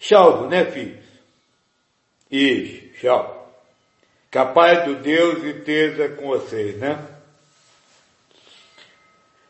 Salvo, 0.00 0.48
né, 0.48 0.64
filhos? 0.70 1.04
Isso, 2.30 2.88
tchau. 3.00 3.38
Capaz 4.30 4.84
do 4.84 4.96
Deus 4.96 5.42
esteja 5.42 6.08
com 6.10 6.28
vocês, 6.28 6.76
né? 6.76 7.04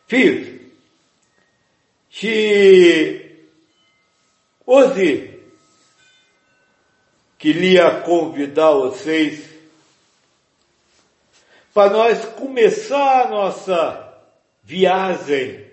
Filhos, 0.07 0.61
se 2.11 3.45
hoje 4.65 5.39
queria 7.37 8.01
convidar 8.01 8.71
vocês 8.71 9.49
para 11.75 11.91
nós 11.91 12.25
começar 12.35 13.27
a 13.27 13.29
nossa 13.29 14.15
viagem 14.65 15.68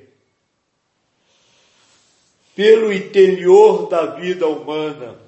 pelo 2.55 2.91
interior 2.91 3.89
da 3.89 4.05
vida 4.05 4.47
humana, 4.47 5.19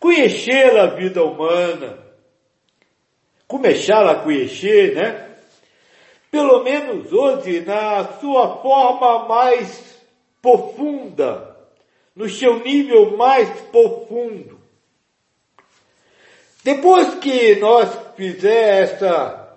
conhecer 0.00 0.76
a 0.76 0.86
vida 0.86 1.22
humana, 1.22 1.98
começar 3.46 4.04
a 4.04 4.16
conhecer, 4.16 4.96
né? 4.96 5.28
Pelo 6.30 6.62
menos 6.62 7.12
hoje, 7.12 7.60
na 7.60 8.04
sua 8.20 8.56
forma 8.56 9.26
mais 9.28 9.98
profunda, 10.42 11.56
no 12.14 12.28
seu 12.28 12.58
nível 12.58 13.16
mais 13.16 13.48
profundo. 13.70 14.58
Depois 16.62 17.14
que 17.14 17.56
nós 17.56 17.88
fizer 18.14 18.82
essa, 18.82 19.56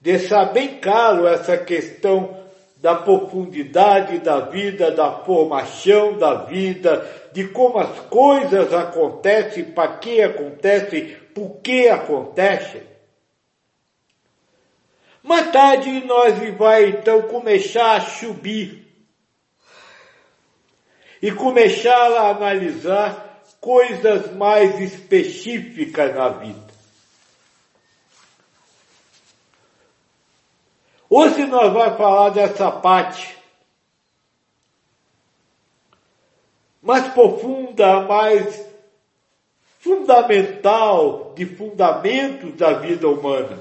deixar 0.00 0.52
bem 0.52 0.80
claro 0.80 1.26
essa 1.26 1.58
questão 1.58 2.41
da 2.82 2.96
profundidade 2.96 4.18
da 4.18 4.40
vida, 4.40 4.90
da 4.90 5.12
formação 5.22 6.18
da 6.18 6.34
vida, 6.34 7.08
de 7.32 7.46
como 7.46 7.78
as 7.78 8.00
coisas 8.06 8.74
acontecem, 8.74 9.66
para 9.66 9.98
que 9.98 10.20
acontecem, 10.20 11.16
por 11.32 11.60
que 11.62 11.88
acontecem. 11.88 12.82
Mais 15.22 15.52
tarde 15.52 16.04
nós 16.04 16.36
vai 16.56 16.86
então 16.86 17.22
começar 17.22 17.98
a 17.98 18.00
subir 18.00 18.84
e 21.22 21.30
começar 21.30 22.16
a 22.16 22.30
analisar 22.30 23.44
coisas 23.60 24.34
mais 24.34 24.80
específicas 24.80 26.12
na 26.16 26.30
vida. 26.30 26.71
Hoje 31.14 31.44
nós 31.44 31.70
vamos 31.70 31.98
falar 31.98 32.30
dessa 32.30 32.70
parte 32.70 33.36
mais 36.80 37.06
profunda, 37.08 38.00
mais 38.00 38.66
fundamental 39.78 41.34
de 41.36 41.44
fundamentos 41.44 42.54
da 42.54 42.72
vida 42.72 43.06
humana. 43.06 43.60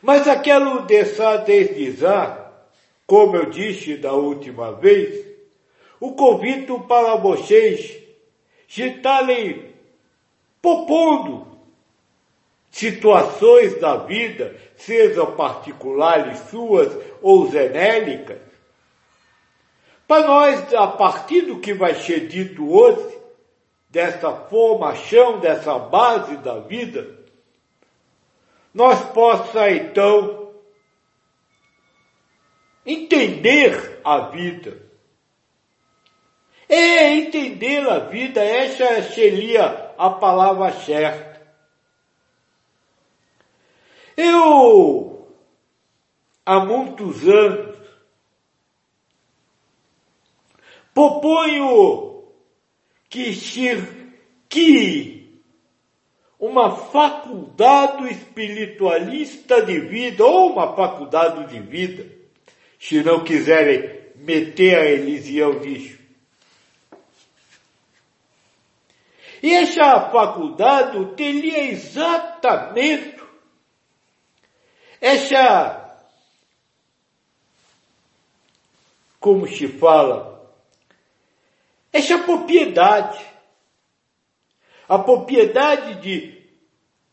Mas 0.00 0.26
eu 0.26 0.40
quero 0.40 0.86
deixar 0.86 1.44
já, 1.98 2.50
como 3.06 3.36
eu 3.36 3.50
disse 3.50 3.98
da 3.98 4.14
última 4.14 4.72
vez, 4.72 5.22
o 6.00 6.12
convite 6.12 6.72
para 6.88 7.16
vocês 7.16 7.94
estarem 8.66 9.70
propondo 10.62 11.53
situações 12.74 13.78
da 13.78 13.98
vida, 13.98 14.56
sejam 14.74 15.36
particulares 15.36 16.40
suas 16.50 16.92
ou 17.22 17.48
genéricas, 17.48 18.40
para 20.08 20.26
nós, 20.26 20.74
a 20.74 20.88
partir 20.88 21.42
do 21.42 21.60
que 21.60 21.72
vai 21.72 21.94
ser 21.94 22.26
dito 22.26 22.68
hoje, 22.68 23.16
dessa 23.88 24.32
formação, 24.32 25.38
dessa 25.38 25.78
base 25.78 26.36
da 26.38 26.58
vida, 26.58 27.16
nós 28.74 29.00
possa 29.12 29.70
então 29.70 30.50
entender 32.84 34.00
a 34.04 34.18
vida. 34.30 34.82
É 36.68 37.14
entender 37.14 37.88
a 37.88 38.00
vida, 38.00 38.42
essa 38.42 39.00
seria 39.12 39.92
a 39.96 40.10
palavra 40.10 40.72
certa. 40.72 41.33
Eu, 44.16 45.28
há 46.46 46.64
muitos 46.64 47.26
anos, 47.28 47.76
proponho 50.94 52.24
que, 53.08 53.32
que 54.48 55.40
uma 56.38 56.76
faculdade 56.76 58.08
espiritualista 58.10 59.62
de 59.62 59.80
vida, 59.80 60.24
ou 60.24 60.52
uma 60.52 60.76
faculdade 60.76 61.48
de 61.48 61.60
vida, 61.60 62.06
se 62.78 63.02
não 63.02 63.24
quiserem 63.24 63.98
meter 64.16 64.76
a 64.76 64.84
Elisião 64.84 65.58
nisso. 65.60 65.98
E 69.42 69.52
essa 69.52 70.10
faculdade 70.10 71.14
teria 71.16 71.70
exatamente 71.70 73.13
essa, 75.04 75.98
como 79.20 79.46
se 79.46 79.68
fala, 79.68 80.50
essa 81.92 82.16
propriedade, 82.20 83.22
a 84.88 84.98
propriedade 84.98 86.00
de 86.00 86.42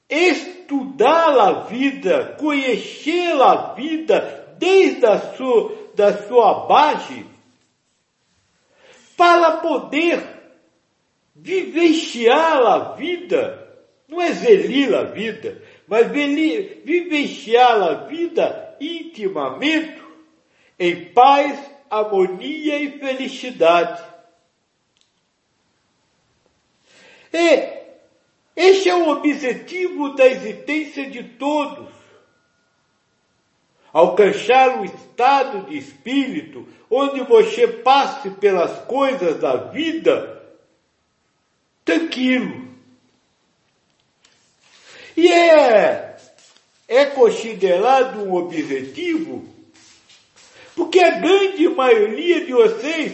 estudar 0.09 1.37
a 1.37 1.51
vida, 1.63 2.37
conhecer 2.39 3.33
a 3.41 3.73
vida 3.73 4.55
desde 4.57 5.05
a 5.05 5.35
sua, 5.35 5.91
da 5.93 6.25
sua 6.25 6.65
base, 6.67 7.25
para 9.17 9.57
poder 9.57 10.23
vivenciar 11.35 12.57
a 12.65 12.95
vida, 12.95 13.67
não 14.07 14.21
é 14.21 14.31
zelir 14.31 14.95
a 14.95 15.03
vida, 15.03 15.61
mas 15.91 16.09
vivenciar 16.09 17.83
a 17.83 17.93
vida 18.05 18.77
intimamente, 18.79 20.01
em 20.79 21.11
paz, 21.11 21.59
harmonia 21.89 22.79
e 22.79 22.97
felicidade. 22.97 24.01
E 27.33 27.81
este 28.55 28.87
é 28.87 28.95
o 28.95 29.09
objetivo 29.09 30.15
da 30.15 30.25
existência 30.27 31.09
de 31.09 31.23
todos. 31.23 31.89
Alcançar 33.91 34.79
o 34.79 34.85
estado 34.85 35.69
de 35.69 35.77
espírito 35.77 36.65
onde 36.89 37.19
você 37.19 37.67
passe 37.67 38.29
pelas 38.29 38.79
coisas 38.85 39.41
da 39.41 39.57
vida 39.57 40.41
tranquilo, 41.83 42.70
e 45.15 45.31
é, 45.31 46.15
é 46.87 47.05
considerado 47.05 48.19
um 48.19 48.33
objetivo, 48.33 49.45
porque 50.75 50.99
a 50.99 51.19
grande 51.19 51.67
maioria 51.69 52.45
de 52.45 52.53
vocês, 52.53 53.13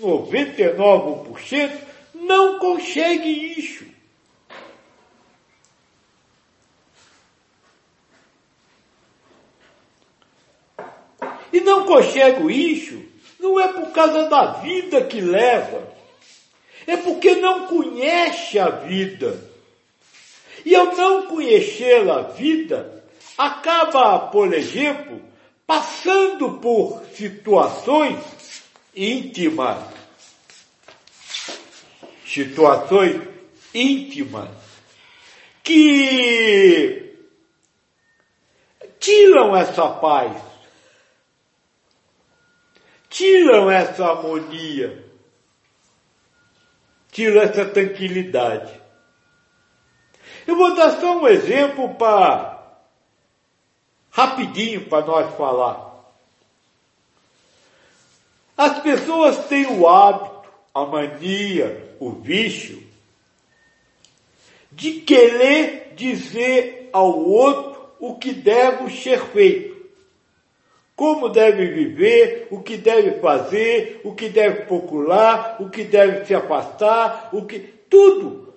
99%, 0.00 1.70
não 2.14 2.58
consegue 2.58 3.58
isso. 3.58 3.84
E 11.52 11.60
não 11.60 11.86
consegue 11.86 12.52
isso, 12.52 13.02
não 13.40 13.58
é 13.58 13.68
por 13.68 13.90
causa 13.90 14.28
da 14.28 14.52
vida 14.60 15.04
que 15.04 15.20
leva, 15.20 15.88
é 16.86 16.96
porque 16.96 17.34
não 17.36 17.66
conhece 17.66 18.58
a 18.58 18.68
vida. 18.68 19.47
E 20.68 20.76
ao 20.76 20.94
não 20.94 21.26
conhecer 21.28 22.06
a 22.10 22.20
vida, 22.20 23.02
acaba, 23.38 24.18
por 24.28 24.52
exemplo, 24.52 25.18
passando 25.66 26.58
por 26.58 27.06
situações 27.14 28.22
íntimas. 28.94 29.82
Situações 32.26 33.18
íntimas 33.72 34.50
que 35.64 37.16
tiram 39.00 39.56
essa 39.56 39.88
paz, 39.88 40.36
tiram 43.08 43.70
essa 43.70 44.04
harmonia, 44.04 45.02
tiram 47.10 47.40
essa 47.40 47.64
tranquilidade. 47.64 48.87
Eu 50.48 50.56
vou 50.56 50.74
dar 50.74 50.98
só 50.98 51.18
um 51.18 51.28
exemplo 51.28 51.94
para 51.96 52.58
rapidinho 54.10 54.86
para 54.88 55.04
nós 55.04 55.36
falar. 55.36 55.94
As 58.56 58.78
pessoas 58.78 59.44
têm 59.44 59.66
o 59.66 59.86
hábito, 59.86 60.48
a 60.74 60.86
mania, 60.86 61.94
o 62.00 62.12
vício, 62.12 62.82
de 64.72 65.02
querer 65.02 65.92
dizer 65.94 66.88
ao 66.94 67.20
outro 67.20 67.86
o 68.00 68.14
que 68.14 68.32
deve 68.32 68.90
ser 69.02 69.20
feito. 69.26 69.76
Como 70.96 71.28
deve 71.28 71.66
viver, 71.66 72.48
o 72.50 72.62
que 72.62 72.78
deve 72.78 73.20
fazer, 73.20 74.00
o 74.02 74.14
que 74.14 74.30
deve 74.30 74.62
procurar, 74.62 75.58
o 75.60 75.68
que 75.68 75.84
deve 75.84 76.24
se 76.24 76.34
afastar, 76.34 77.28
o 77.34 77.44
que. 77.44 77.58
Tudo. 77.90 78.47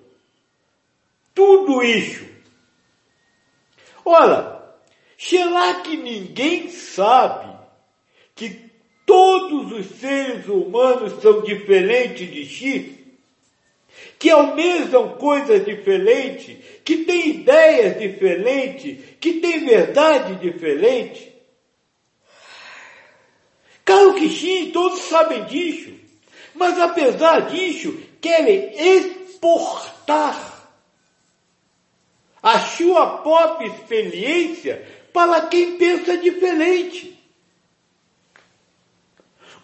Tudo 1.42 1.82
isso. 1.82 2.24
Ora, 4.06 4.76
será 5.18 5.82
que 5.82 5.98
ninguém 5.98 6.70
sabe 6.70 7.52
que 8.36 8.70
todos 9.08 9.72
os 9.72 9.88
seres 10.00 10.48
humanos 10.48 11.20
são 11.20 11.42
diferentes 11.42 12.32
de 12.32 12.46
si? 12.46 12.98
que 14.20 14.30
almejam 14.30 15.18
coisas 15.18 15.66
diferentes, 15.66 16.56
que 16.86 16.98
têm 17.06 17.30
ideias 17.30 17.98
diferentes, 17.98 19.00
que 19.20 19.34
têm 19.40 19.66
verdade 19.66 20.36
diferente. 20.36 21.34
Claro 23.84 24.14
que 24.14 24.30
sim, 24.30 24.70
todos 24.72 25.00
sabem 25.00 25.44
disso. 25.46 25.92
Mas 26.54 26.78
apesar 26.80 27.50
disso, 27.50 28.00
querem 28.22 28.76
exportar 28.76 30.51
a 32.42 32.60
sua 32.60 33.18
própria 33.18 33.68
experiência 33.68 34.86
para 35.14 35.42
quem 35.42 35.78
pensa 35.78 36.18
diferente. 36.18 37.20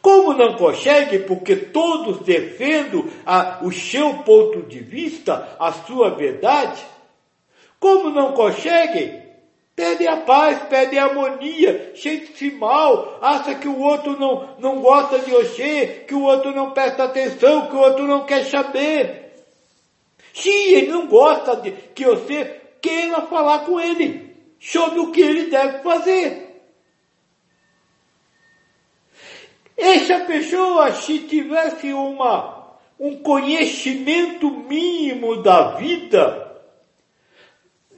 Como 0.01 0.33
não 0.33 0.53
consegue, 0.53 1.19
porque 1.19 1.55
todos 1.55 2.19
defendem 2.19 3.05
a, 3.25 3.59
o 3.61 3.71
seu 3.71 4.19
ponto 4.19 4.61
de 4.61 4.79
vista, 4.79 5.57
a 5.59 5.71
sua 5.71 6.11
verdade, 6.11 6.81
como 7.79 8.09
não 8.09 8.33
conseguem, 8.33 9.23
perde 9.75 10.07
a 10.07 10.17
paz, 10.17 10.59
perde 10.69 10.97
a 10.97 11.05
harmonia, 11.05 11.93
sente-se 11.95 12.51
mal, 12.51 13.19
acha 13.21 13.55
que 13.55 13.67
o 13.67 13.79
outro 13.79 14.17
não, 14.19 14.55
não 14.59 14.81
gosta 14.81 15.19
de 15.19 15.29
você, 15.29 16.05
que 16.07 16.15
o 16.15 16.23
outro 16.23 16.51
não 16.51 16.71
presta 16.71 17.03
atenção, 17.03 17.67
que 17.67 17.75
o 17.75 17.79
outro 17.79 18.07
não 18.07 18.25
quer 18.25 18.45
saber. 18.45 19.33
Sim, 20.33 20.49
ele 20.49 20.87
não 20.87 21.07
gosta 21.07 21.55
de 21.57 21.71
que 21.71 22.05
você 22.05 22.61
queira 22.81 23.21
falar 23.23 23.59
com 23.65 23.79
ele 23.79 24.35
sobre 24.59 24.99
o 24.99 25.11
que 25.11 25.21
ele 25.21 25.45
deve 25.45 25.83
fazer. 25.83 26.47
Essa 29.77 30.21
pessoa, 30.21 30.91
se 30.93 31.19
tivesse 31.19 31.93
uma, 31.93 32.77
um 32.99 33.17
conhecimento 33.17 34.49
mínimo 34.49 35.43
da 35.43 35.75
vida, 35.75 36.47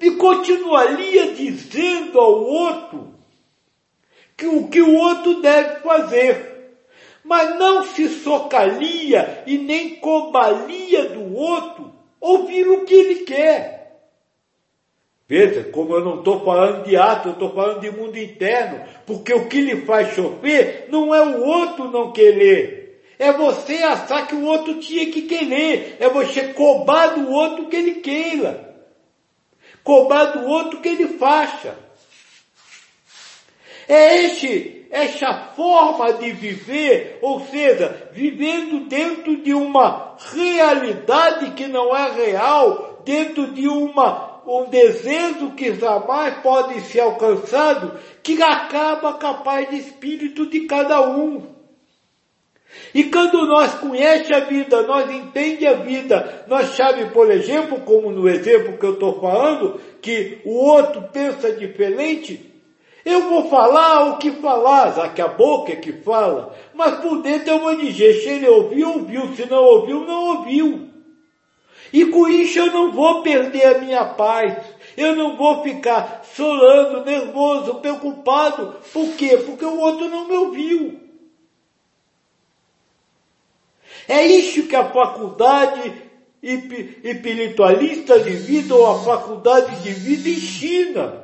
e 0.01 0.11
continuaria 0.11 1.33
dizendo 1.33 2.19
ao 2.19 2.43
outro 2.43 3.13
que 4.37 4.47
o 4.47 4.67
que 4.69 4.81
o 4.81 4.95
outro 4.95 5.41
deve 5.41 5.81
fazer, 5.81 6.77
mas 7.23 7.57
não 7.57 7.83
se 7.83 8.07
socalia 8.07 9.43
e 9.45 9.57
nem 9.57 9.95
cobalia 9.95 11.09
do 11.09 11.35
outro 11.35 11.93
ouvir 12.19 12.67
o 12.67 12.85
que 12.85 12.93
ele 12.93 13.15
quer. 13.25 13.78
Veja, 15.29 15.63
como 15.65 15.93
eu 15.93 16.03
não 16.03 16.17
estou 16.17 16.43
falando 16.43 16.83
de 16.85 16.97
ato, 16.97 17.27
eu 17.27 17.33
estou 17.33 17.53
falando 17.53 17.81
de 17.81 17.91
mundo 17.91 18.17
interno, 18.17 18.83
porque 19.05 19.31
o 19.31 19.47
que 19.47 19.61
lhe 19.61 19.85
faz 19.85 20.15
chover 20.15 20.87
não 20.89 21.13
é 21.13 21.21
o 21.21 21.45
outro 21.45 21.91
não 21.91 22.11
querer, 22.11 23.03
é 23.19 23.31
você 23.31 23.75
achar 23.75 24.25
que 24.25 24.33
o 24.33 24.43
outro 24.43 24.79
tinha 24.79 25.05
que 25.11 25.21
querer, 25.21 25.97
é 25.99 26.09
você 26.09 26.51
cobrar 26.53 27.09
do 27.09 27.29
outro 27.29 27.67
que 27.67 27.75
ele 27.75 27.95
queira, 27.95 28.75
cobrar 29.83 30.25
do 30.25 30.47
outro 30.47 30.81
que 30.81 30.89
ele 30.89 31.09
faça. 31.19 31.77
É 33.87 34.23
este, 34.23 34.87
essa 34.89 35.51
forma 35.55 36.13
de 36.13 36.31
viver, 36.31 37.19
ou 37.21 37.41
seja, 37.41 38.09
vivendo 38.13 38.87
dentro 38.87 39.43
de 39.43 39.53
uma 39.53 40.17
realidade 40.33 41.51
que 41.51 41.67
não 41.67 41.95
é 41.95 42.11
real, 42.13 43.03
dentro 43.05 43.51
de 43.51 43.67
uma 43.67 44.28
um 44.49 44.69
desejo 44.69 45.51
que 45.51 45.75
jamais 45.75 46.37
pode 46.37 46.81
ser 46.81 47.01
alcançado, 47.01 47.99
que 48.23 48.41
acaba 48.41 49.13
capaz 49.13 49.69
de 49.69 49.77
espírito 49.77 50.47
de 50.47 50.61
cada 50.61 51.07
um. 51.07 51.59
E 52.93 53.03
quando 53.05 53.45
nós 53.45 53.75
conhece 53.75 54.33
a 54.33 54.41
vida, 54.41 54.83
nós 54.83 55.09
entende 55.09 55.65
a 55.65 55.73
vida, 55.73 56.45
nós 56.47 56.75
sabe, 56.75 57.05
por 57.11 57.29
exemplo, 57.31 57.81
como 57.81 58.11
no 58.11 58.27
exemplo 58.27 58.77
que 58.77 58.85
eu 58.85 58.93
estou 58.93 59.19
falando, 59.19 59.79
que 60.01 60.39
o 60.45 60.53
outro 60.53 61.03
pensa 61.11 61.51
diferente, 61.51 62.49
eu 63.05 63.29
vou 63.29 63.49
falar 63.49 64.09
o 64.09 64.17
que 64.17 64.31
falar, 64.31 64.93
já 64.95 65.09
que 65.09 65.21
a 65.21 65.27
boca 65.27 65.71
é 65.71 65.75
que 65.75 65.93
fala, 65.93 66.55
mas 66.73 66.99
por 66.99 67.21
dentro 67.21 67.49
eu 67.51 67.59
vou 67.59 67.75
dizer, 67.75 68.13
se 68.13 68.29
ele 68.29 68.47
ouviu, 68.47 68.93
ouviu, 68.93 69.35
se 69.35 69.45
não 69.49 69.63
ouviu, 69.63 70.01
não 70.01 70.37
ouviu. 70.37 70.89
E 71.91 72.05
com 72.05 72.27
isso 72.27 72.59
eu 72.59 72.67
não 72.67 72.91
vou 72.91 73.23
perder 73.23 73.65
a 73.65 73.77
minha 73.79 74.05
paz. 74.05 74.57
Eu 74.95 75.15
não 75.15 75.35
vou 75.37 75.63
ficar 75.63 76.23
chorando, 76.35 77.05
nervoso, 77.05 77.75
preocupado. 77.75 78.75
Por 78.93 79.15
quê? 79.15 79.37
Porque 79.37 79.65
o 79.65 79.79
outro 79.79 80.07
não 80.07 80.27
me 80.27 80.35
ouviu. 80.35 80.99
É 84.07 84.25
isso 84.25 84.67
que 84.67 84.75
a 84.75 84.89
faculdade 84.89 85.93
espiritualista 86.41 88.19
de 88.19 88.31
vida 88.31 88.73
ou 88.73 88.87
a 88.87 89.03
faculdade 89.03 89.81
de 89.81 89.91
vida 89.91 90.29
ensina. 90.29 91.23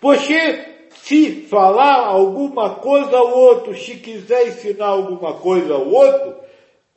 Você, 0.00 0.88
se 1.02 1.46
falar 1.48 2.06
alguma 2.06 2.76
coisa 2.76 3.16
ao 3.16 3.36
outro, 3.36 3.76
se 3.76 3.96
quiser 3.96 4.48
ensinar 4.48 4.86
alguma 4.86 5.34
coisa 5.34 5.74
ao 5.74 5.88
outro, 5.88 6.36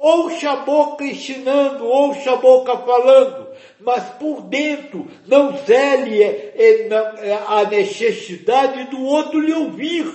Ouça 0.03 0.49
a 0.49 0.55
boca 0.55 1.03
ensinando, 1.03 1.85
ouça 1.85 2.31
a 2.31 2.37
boca 2.37 2.75
falando, 2.75 3.49
mas 3.79 4.03
por 4.13 4.41
dentro 4.41 5.07
não 5.27 5.55
zele 5.57 6.23
é, 6.23 6.53
é, 6.55 7.29
é, 7.29 7.39
a 7.47 7.65
necessidade 7.65 8.85
do 8.85 8.99
outro 9.03 9.39
lhe 9.39 9.53
ouvir, 9.53 10.11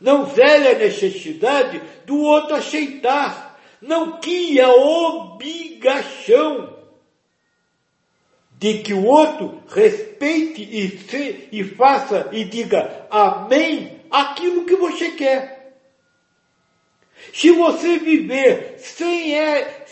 não 0.00 0.26
zele 0.26 0.68
a 0.68 0.78
necessidade 0.78 1.82
do 2.04 2.20
outro 2.20 2.54
aceitar, 2.54 3.58
não 3.82 4.20
que 4.20 4.60
a 4.60 4.72
obrigação 4.72 6.76
de 8.60 8.78
que 8.78 8.94
o 8.94 9.04
outro 9.04 9.60
respeite 9.68 10.62
e, 10.62 10.98
se, 10.98 11.48
e 11.50 11.64
faça 11.64 12.28
e 12.30 12.44
diga 12.44 13.08
amém 13.10 14.02
aquilo 14.08 14.64
que 14.64 14.76
você 14.76 15.10
quer. 15.10 15.55
Se 17.32 17.50
você 17.50 17.98
viver 17.98 18.76
sem, 18.78 19.38
é, 19.38 19.84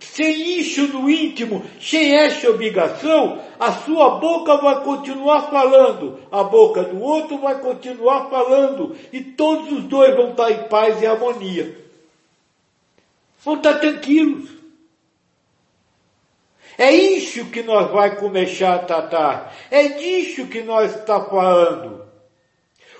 sem 0.00 0.58
isso 0.58 0.88
no 0.88 1.10
íntimo, 1.10 1.64
sem 1.80 2.16
essa 2.16 2.48
obrigação, 2.48 3.40
a 3.58 3.72
sua 3.72 4.18
boca 4.18 4.56
vai 4.56 4.82
continuar 4.82 5.50
falando, 5.50 6.20
a 6.30 6.42
boca 6.42 6.84
do 6.84 7.00
outro 7.00 7.38
vai 7.38 7.58
continuar 7.60 8.28
falando, 8.30 8.96
e 9.12 9.20
todos 9.20 9.72
os 9.72 9.84
dois 9.84 10.14
vão 10.14 10.30
estar 10.30 10.50
em 10.50 10.68
paz 10.68 11.02
e 11.02 11.06
harmonia. 11.06 11.76
Vão 13.44 13.56
estar 13.56 13.74
tranquilos. 13.74 14.50
É 16.78 16.90
isso 16.90 17.46
que 17.46 17.62
nós 17.62 17.90
vai 17.90 18.16
começar 18.16 18.74
a 18.74 18.78
tratar. 18.80 19.54
É 19.70 19.88
disso 19.88 20.46
que 20.46 20.62
nós 20.62 20.94
está 20.94 21.24
falando. 21.24 22.05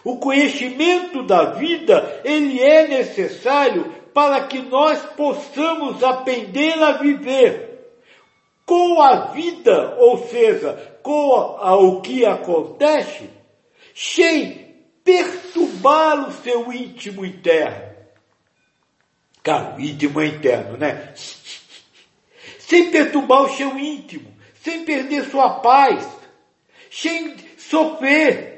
O 0.07 0.19
conhecimento 0.19 1.25
da 1.25 1.55
vida, 1.55 2.21
ele 2.25 2.63
é 2.63 2.87
necessário 2.87 3.93
para 4.15 4.47
que 4.47 4.61
nós 4.61 5.05
possamos 5.17 6.01
aprender 6.01 6.81
a 6.81 6.93
viver 6.93 7.91
com 8.65 9.03
a 9.03 9.33
vida, 9.33 9.97
ou 9.99 10.29
seja, 10.29 10.75
com 11.03 11.31
o 11.31 12.01
que 12.03 12.25
acontece, 12.25 13.29
sem 13.93 14.77
perturbar 15.03 16.29
o 16.29 16.33
seu 16.35 16.73
íntimo 16.73 17.27
interno. 17.27 17.97
Cara, 19.43 19.75
íntimo 19.77 20.21
é 20.21 20.27
interno, 20.27 20.77
né? 20.77 21.15
Sem 22.61 22.93
perturbar 22.93 23.43
o 23.43 23.57
seu 23.57 23.77
íntimo, 23.77 24.33
sem 24.63 24.85
perder 24.85 25.25
sua 25.25 25.59
paz, 25.59 26.09
sem 26.93 27.35
sofrer 27.59 28.56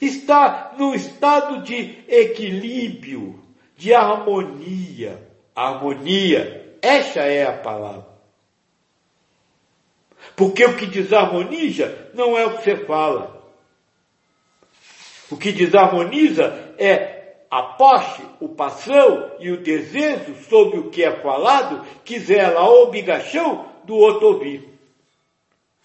está 0.00 0.74
no 0.78 0.94
estado 0.94 1.62
de 1.62 1.98
equilíbrio, 2.08 3.38
de 3.76 3.94
harmonia. 3.94 5.28
Harmonia, 5.54 6.76
essa 6.80 7.20
é 7.20 7.46
a 7.46 7.52
palavra. 7.52 8.08
Porque 10.36 10.64
o 10.64 10.76
que 10.76 10.86
desarmoniza 10.86 12.10
não 12.14 12.36
é 12.36 12.46
o 12.46 12.56
que 12.56 12.64
você 12.64 12.76
fala. 12.86 13.40
O 15.30 15.36
que 15.36 15.52
desarmoniza 15.52 16.74
é 16.78 17.20
a 17.50 17.62
posse, 17.62 18.22
o 18.40 18.48
paixão 18.48 19.32
e 19.40 19.50
o 19.50 19.62
desejo 19.62 20.34
sobre 20.48 20.78
o 20.78 20.90
que 20.90 21.02
é 21.02 21.10
falado, 21.20 21.84
quiser 22.04 22.56
a 22.56 22.64
obrigação 22.64 23.68
do 23.84 23.96
outro 23.96 24.28
ouvir. 24.28 24.68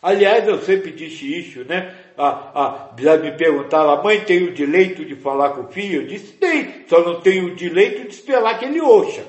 Aliás, 0.02 0.48
eu 0.48 0.62
sempre 0.62 0.92
disse 0.92 1.40
isso, 1.40 1.64
né? 1.64 2.05
A, 2.18 2.94
a, 2.96 3.18
me 3.18 3.32
perguntaram, 3.32 3.90
a 3.90 4.04
mãe 4.04 4.22
tem 4.22 4.44
o 4.44 4.54
direito 4.54 5.04
de 5.04 5.16
falar 5.16 5.50
com 5.52 5.62
o 5.62 5.72
filho? 5.72 6.02
Eu 6.02 6.08
disse, 6.08 6.34
tem, 6.34 6.86
só 6.88 7.02
não 7.02 7.20
tem 7.22 7.44
o 7.44 7.56
direito 7.56 8.08
de 8.08 8.14
esperar 8.14 8.58
que 8.58 8.66
ele 8.66 8.80
ouça. 8.80 9.26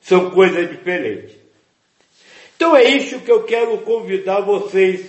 São 0.00 0.30
coisas 0.30 0.70
diferentes. 0.70 1.36
Então 2.54 2.76
é 2.76 2.84
isso 2.84 3.20
que 3.20 3.30
eu 3.30 3.42
quero 3.44 3.76
convidar 3.78 4.40
vocês 4.40 5.04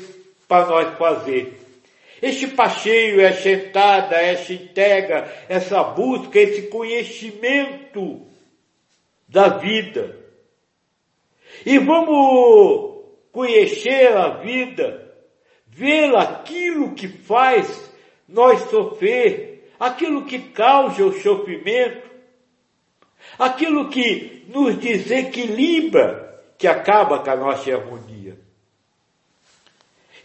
para 0.48 0.66
nós 0.68 0.98
fazer. 0.98 1.54
Este 2.22 2.48
passeio, 2.48 3.22
essa 3.22 3.50
entrada, 3.50 4.16
essa 4.16 4.52
entrega, 4.52 5.32
essa 5.48 5.84
busca, 5.84 6.40
esse 6.40 6.64
conhecimento 6.64 8.26
da 9.28 9.50
vida. 9.50 10.18
E 11.66 11.78
vamos 11.78 13.06
conhecer 13.32 14.16
a 14.16 14.30
vida, 14.30 15.07
ver 15.78 16.16
aquilo 16.16 16.96
que 16.96 17.08
faz 17.08 17.94
nós 18.28 18.62
sofrer, 18.68 19.72
aquilo 19.80 20.26
que 20.26 20.50
causa 20.50 21.06
o 21.06 21.14
sofrimento, 21.22 22.10
aquilo 23.38 23.88
que 23.88 24.44
nos 24.48 24.76
desequilibra, 24.80 26.44
que 26.58 26.68
acaba 26.68 27.20
com 27.20 27.30
a 27.30 27.36
nossa 27.36 27.72
harmonia. 27.72 28.40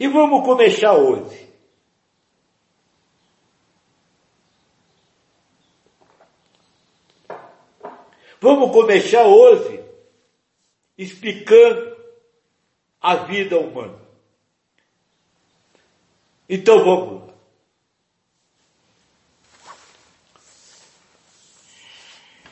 E 0.00 0.09
vamos 0.09 0.42
começar 0.42 0.94
hoje. 0.94 1.47
Vamos 8.40 8.73
começar 8.73 9.26
hoje 9.26 9.85
explicando 10.97 11.94
a 13.02 13.16
vida 13.16 13.59
humana. 13.59 14.12
Então 16.54 16.85
vamos. 16.85 17.32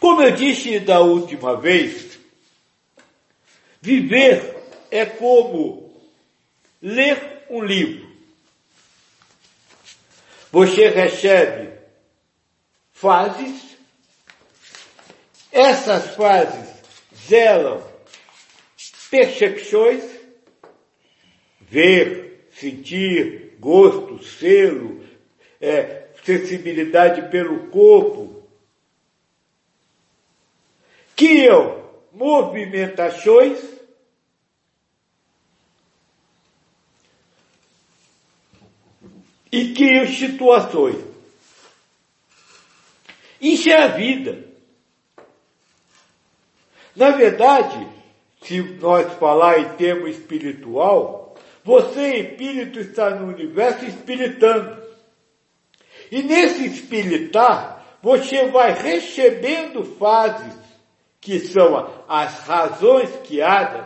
Como 0.00 0.22
eu 0.22 0.34
disse 0.34 0.80
da 0.80 1.00
última 1.00 1.60
vez, 1.60 2.18
viver 3.82 4.56
é 4.90 5.04
como 5.04 6.02
ler 6.80 7.44
um 7.50 7.62
livro. 7.62 8.10
Você 10.50 10.88
recebe 10.88 11.78
fases 12.92 13.76
essas 15.52 16.14
fases 16.16 16.70
zelam 17.14 17.86
percepções, 19.10 20.04
ver, 21.60 22.48
sentir, 22.54 23.49
gosto, 23.60 24.24
selo, 24.24 25.04
é, 25.60 26.08
sensibilidade 26.24 27.30
pelo 27.30 27.68
corpo, 27.68 28.42
criam 31.14 31.84
movimentações 32.10 33.62
e 39.52 39.74
criam 39.74 40.06
situações. 40.06 41.04
Isso 43.40 43.68
é 43.68 43.82
a 43.82 43.88
vida. 43.88 44.44
Na 46.96 47.10
verdade, 47.10 47.86
se 48.42 48.60
nós 48.60 49.12
falar 49.14 49.58
em 49.58 49.76
termo 49.76 50.08
espiritual, 50.08 51.19
você, 51.64 52.16
espírito, 52.16 52.80
está 52.80 53.10
no 53.10 53.28
universo 53.28 53.84
espiritando. 53.84 54.80
E 56.10 56.22
nesse 56.22 56.66
espiritar, 56.66 57.98
você 58.02 58.46
vai 58.46 58.72
recebendo 58.72 59.84
fases, 59.84 60.58
que 61.20 61.38
são 61.38 61.90
as 62.08 62.40
razões 62.40 63.10
criadas, 63.26 63.84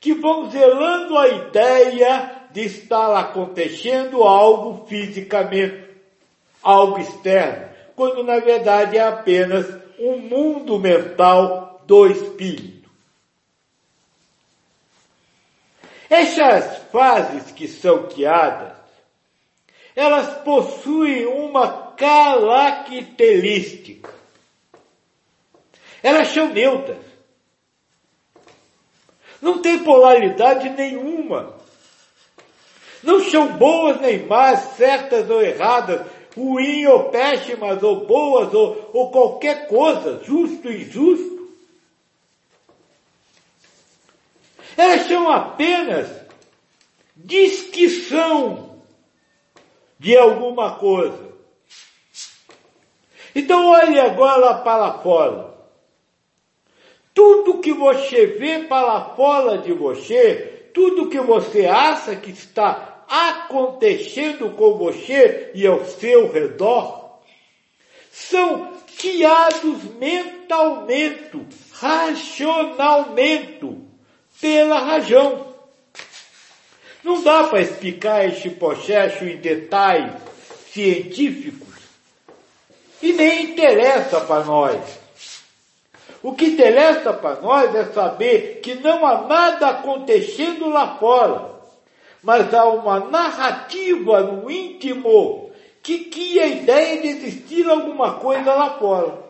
que 0.00 0.12
vão 0.12 0.50
zelando 0.50 1.16
a 1.16 1.28
ideia 1.28 2.42
de 2.50 2.62
estar 2.62 3.16
acontecendo 3.16 4.22
algo 4.22 4.86
fisicamente, 4.86 5.84
algo 6.62 6.98
externo, 6.98 7.68
quando 7.94 8.22
na 8.24 8.40
verdade 8.40 8.98
é 8.98 9.06
apenas 9.06 9.66
um 9.98 10.18
mundo 10.18 10.78
mental 10.78 11.82
do 11.86 12.06
Espírito. 12.06 12.73
Essas 16.14 16.78
fases 16.92 17.50
que 17.50 17.66
são 17.66 18.06
criadas, 18.06 18.74
elas 19.96 20.42
possuem 20.44 21.26
uma 21.26 21.92
característica. 21.96 24.14
Elas 26.00 26.28
são 26.28 26.50
neutras. 26.50 27.04
Não 29.42 29.60
tem 29.60 29.80
polaridade 29.80 30.70
nenhuma. 30.70 31.56
Não 33.02 33.18
são 33.24 33.58
boas 33.58 34.00
nem 34.00 34.24
más, 34.24 34.76
certas 34.76 35.28
ou 35.28 35.42
erradas, 35.42 36.06
ruim 36.36 36.86
ou 36.86 37.10
péssimas, 37.10 37.82
ou 37.82 38.06
boas, 38.06 38.54
ou, 38.54 38.88
ou 38.92 39.10
qualquer 39.10 39.66
coisa, 39.66 40.22
justo 40.22 40.70
e 40.70 40.84
injusto. 40.84 41.33
Elas 44.76 45.06
são 45.06 45.30
apenas 45.30 46.08
descrição 47.16 48.82
de 49.98 50.16
alguma 50.16 50.76
coisa. 50.76 51.34
Então 53.34 53.68
olhe 53.68 53.98
agora 53.98 54.54
para 54.54 54.98
fora. 54.98 55.54
Tudo 57.12 57.60
que 57.60 57.72
você 57.72 58.26
vê 58.26 58.60
para 58.64 59.00
fora 59.16 59.58
de 59.58 59.72
você, 59.72 60.70
tudo 60.74 61.08
que 61.08 61.20
você 61.20 61.66
acha 61.66 62.16
que 62.16 62.30
está 62.30 63.04
acontecendo 63.08 64.50
com 64.56 64.76
você 64.76 65.52
e 65.54 65.66
ao 65.66 65.84
seu 65.84 66.32
redor, 66.32 67.20
são 68.10 68.72
criados 68.98 69.84
mentalmente, 69.98 71.46
racionalmente, 71.72 73.83
pela 74.40 74.78
razão. 74.78 75.54
Não 77.02 77.22
dá 77.22 77.44
para 77.44 77.60
explicar 77.60 78.26
este 78.26 78.50
processo 78.50 79.24
em 79.24 79.36
detalhes 79.36 80.14
científicos 80.72 81.74
e 83.02 83.12
nem 83.12 83.52
interessa 83.52 84.20
para 84.22 84.44
nós. 84.44 84.80
O 86.22 86.32
que 86.34 86.46
interessa 86.46 87.12
para 87.12 87.40
nós 87.42 87.74
é 87.74 87.84
saber 87.92 88.60
que 88.62 88.74
não 88.76 89.04
há 89.04 89.26
nada 89.26 89.68
acontecendo 89.68 90.70
lá 90.70 90.96
fora, 90.96 91.50
mas 92.22 92.52
há 92.54 92.64
uma 92.64 92.98
narrativa 93.00 94.22
no 94.22 94.50
íntimo 94.50 95.50
que 95.82 96.06
cria 96.06 96.44
a 96.44 96.46
ideia 96.46 97.02
de 97.02 97.08
existir 97.08 97.68
alguma 97.68 98.14
coisa 98.14 98.54
lá 98.54 98.78
fora. 98.78 99.22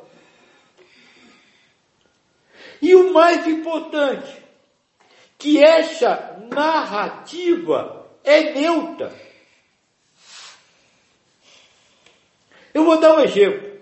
E 2.81 2.95
o 2.95 3.13
mais 3.13 3.45
importante, 3.49 4.44
que 5.45 5.63
essa 5.63 6.39
narrativa 6.51 8.07
é 8.25 8.55
neutra. 8.55 9.13
Eu 12.73 12.83
vou 12.83 12.99
dar 12.99 13.19
um 13.19 13.21
exemplo. 13.21 13.79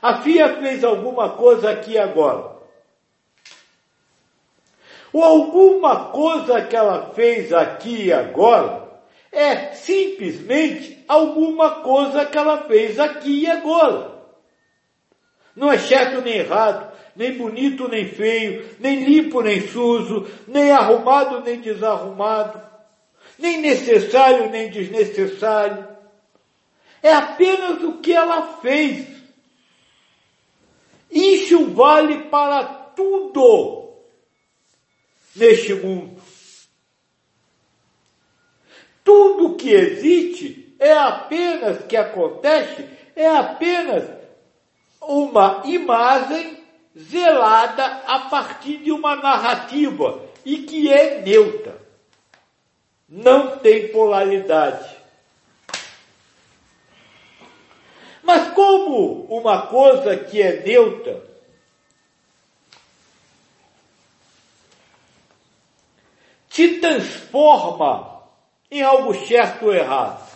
A 0.00 0.22
FIA 0.22 0.60
fez 0.60 0.84
alguma 0.84 1.30
coisa 1.30 1.72
aqui 1.72 1.98
agora. 1.98 2.56
Ou 5.12 5.24
alguma 5.24 6.10
coisa 6.12 6.66
que 6.66 6.76
ela 6.76 7.10
fez 7.14 7.52
aqui 7.52 8.12
agora 8.12 9.02
é 9.32 9.72
simplesmente 9.72 11.04
alguma 11.08 11.82
coisa 11.82 12.26
que 12.26 12.38
ela 12.38 12.58
fez 12.68 13.00
aqui 13.00 13.40
e 13.40 13.50
agora. 13.50 14.11
Não 15.54 15.70
é 15.70 15.78
certo 15.78 16.22
nem 16.22 16.38
errado 16.38 16.92
nem 17.14 17.36
bonito 17.36 17.88
nem 17.88 18.08
feio, 18.08 18.76
nem 18.78 19.04
limpo 19.04 19.42
nem 19.42 19.68
sujo, 19.68 20.26
nem 20.46 20.70
arrumado 20.70 21.40
nem 21.40 21.60
desarrumado, 21.60 22.60
nem 23.38 23.60
necessário 23.60 24.50
nem 24.50 24.70
desnecessário. 24.70 25.88
É 27.02 27.12
apenas 27.12 27.82
o 27.82 27.98
que 27.98 28.12
ela 28.12 28.58
fez. 28.58 29.06
Isso 31.10 31.66
vale 31.72 32.24
para 32.24 32.64
tudo 32.64 33.92
neste 35.34 35.74
mundo. 35.74 36.22
Tudo 39.04 39.56
que 39.56 39.70
existe 39.70 40.74
é 40.78 40.92
apenas 40.92 41.84
que 41.86 41.96
acontece 41.96 42.86
é 43.16 43.28
apenas 43.28 44.21
uma 45.02 45.62
imagem 45.64 46.62
zelada 46.96 47.84
a 48.06 48.20
partir 48.20 48.78
de 48.78 48.92
uma 48.92 49.16
narrativa 49.16 50.22
e 50.44 50.58
que 50.58 50.92
é 50.92 51.20
neutra. 51.20 51.80
Não 53.08 53.58
tem 53.58 53.88
polaridade. 53.88 54.96
Mas 58.22 58.52
como 58.54 59.24
uma 59.24 59.66
coisa 59.66 60.16
que 60.16 60.40
é 60.40 60.62
neutra 60.62 61.32
te 66.48 66.78
transforma 66.78 68.22
em 68.70 68.82
algo 68.82 69.14
certo 69.26 69.66
ou 69.66 69.74
errado, 69.74 70.30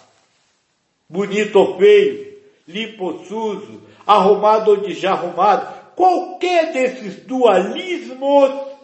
bonito 1.08 1.56
ou 1.56 1.78
feio, 1.78 2.42
limpo 2.66 3.04
ou 3.04 3.24
sujo, 3.24 3.82
arrumado 4.06 4.70
ou 4.70 4.76
desarrumado, 4.76 5.74
qualquer 5.96 6.72
desses 6.72 7.16
dualismos 7.24 8.76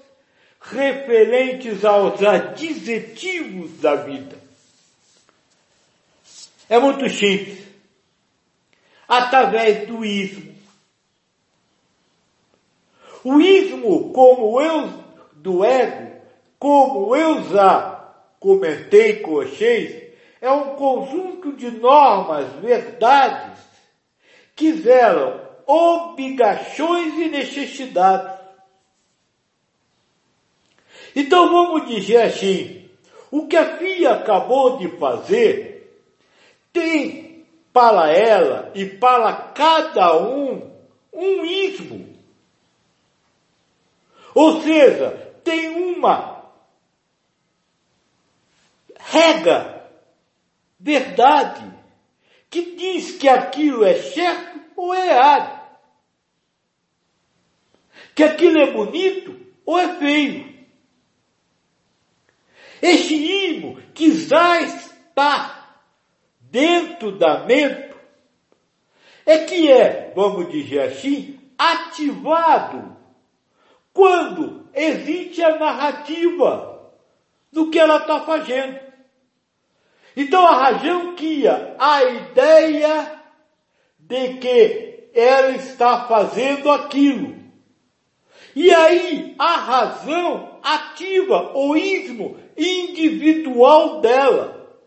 referentes 0.61 1.85
aos 1.85 2.23
adjetivos 2.23 3.81
da 3.81 3.97
vida. 3.97 4.37
É 6.69 6.79
muito 6.79 7.09
simples. 7.11 7.63
Através 9.07 9.87
do 9.87 10.05
ismo. 10.05 10.53
O 13.25 13.41
ismo, 13.41 14.13
como 14.13 14.61
eu, 14.61 14.89
do 15.35 15.65
ego, 15.65 16.13
como 16.59 17.15
eu 17.15 17.45
já 17.51 18.15
comentei 18.41 19.21
com 19.21 19.33
vocês, 19.33 20.15
é 20.41 20.51
um 20.51 20.75
conjunto 20.75 21.53
de 21.53 21.71
normas, 21.71 22.51
verdades, 22.61 23.61
que 24.55 24.73
zelam 24.75 25.41
obrigações 25.67 27.15
e 27.15 27.29
necessidades. 27.29 28.41
Então 31.15 31.51
vamos 31.51 31.89
dizer 31.89 32.23
assim, 32.23 32.89
o 33.31 33.47
que 33.47 33.57
a 33.57 33.77
FIA 33.77 34.13
acabou 34.13 34.79
de 34.79 34.89
fazer 34.97 35.73
tem 36.73 37.45
para 37.73 38.11
ela 38.11 38.71
e 38.75 38.85
para 38.85 39.33
cada 39.33 40.17
um 40.19 40.73
um 41.13 41.45
ismo. 41.45 42.13
Ou 44.35 44.63
seja, 44.63 45.11
tem 45.45 45.69
uma 45.69 46.43
regra, 48.99 49.91
verdade, 50.79 51.71
que 52.53 52.77
diz 52.77 53.13
que 53.17 53.27
aquilo 53.27 53.83
é 53.83 53.95
certo 53.95 54.61
ou 54.77 54.93
é 54.93 55.09
errado. 55.09 55.63
Que 58.15 58.23
aquilo 58.23 58.59
é 58.59 58.71
bonito 58.71 59.41
ou 59.65 59.79
é 59.79 59.97
feio. 59.97 60.53
Este 62.83 63.15
imo 63.15 63.81
que 63.95 64.13
já 64.13 64.61
está 64.61 65.79
dentro 66.41 67.13
da 67.13 67.47
mente 67.47 67.95
é 69.25 69.39
que 69.47 69.73
é, 69.73 70.13
vamos 70.15 70.53
dizer 70.53 70.81
assim, 70.81 71.41
ativado 71.57 72.95
quando 73.95 74.69
existe 74.75 75.43
a 75.43 75.59
narrativa 75.59 76.93
do 77.51 77.71
que 77.71 77.79
ela 77.79 77.97
está 77.97 78.21
fazendo. 78.21 78.92
Então 80.17 80.47
a 80.47 80.71
razão 80.71 81.15
guia 81.15 81.75
a 81.79 82.05
ideia 82.05 83.13
de 83.99 84.35
que 84.35 85.09
ela 85.15 85.51
está 85.53 86.07
fazendo 86.07 86.71
aquilo. 86.71 87.37
E 88.55 88.73
aí 88.73 89.35
a 89.39 89.57
razão 89.57 90.59
ativa 90.63 91.57
o 91.57 91.77
ismo 91.77 92.39
individual 92.57 94.01
dela, 94.01 94.79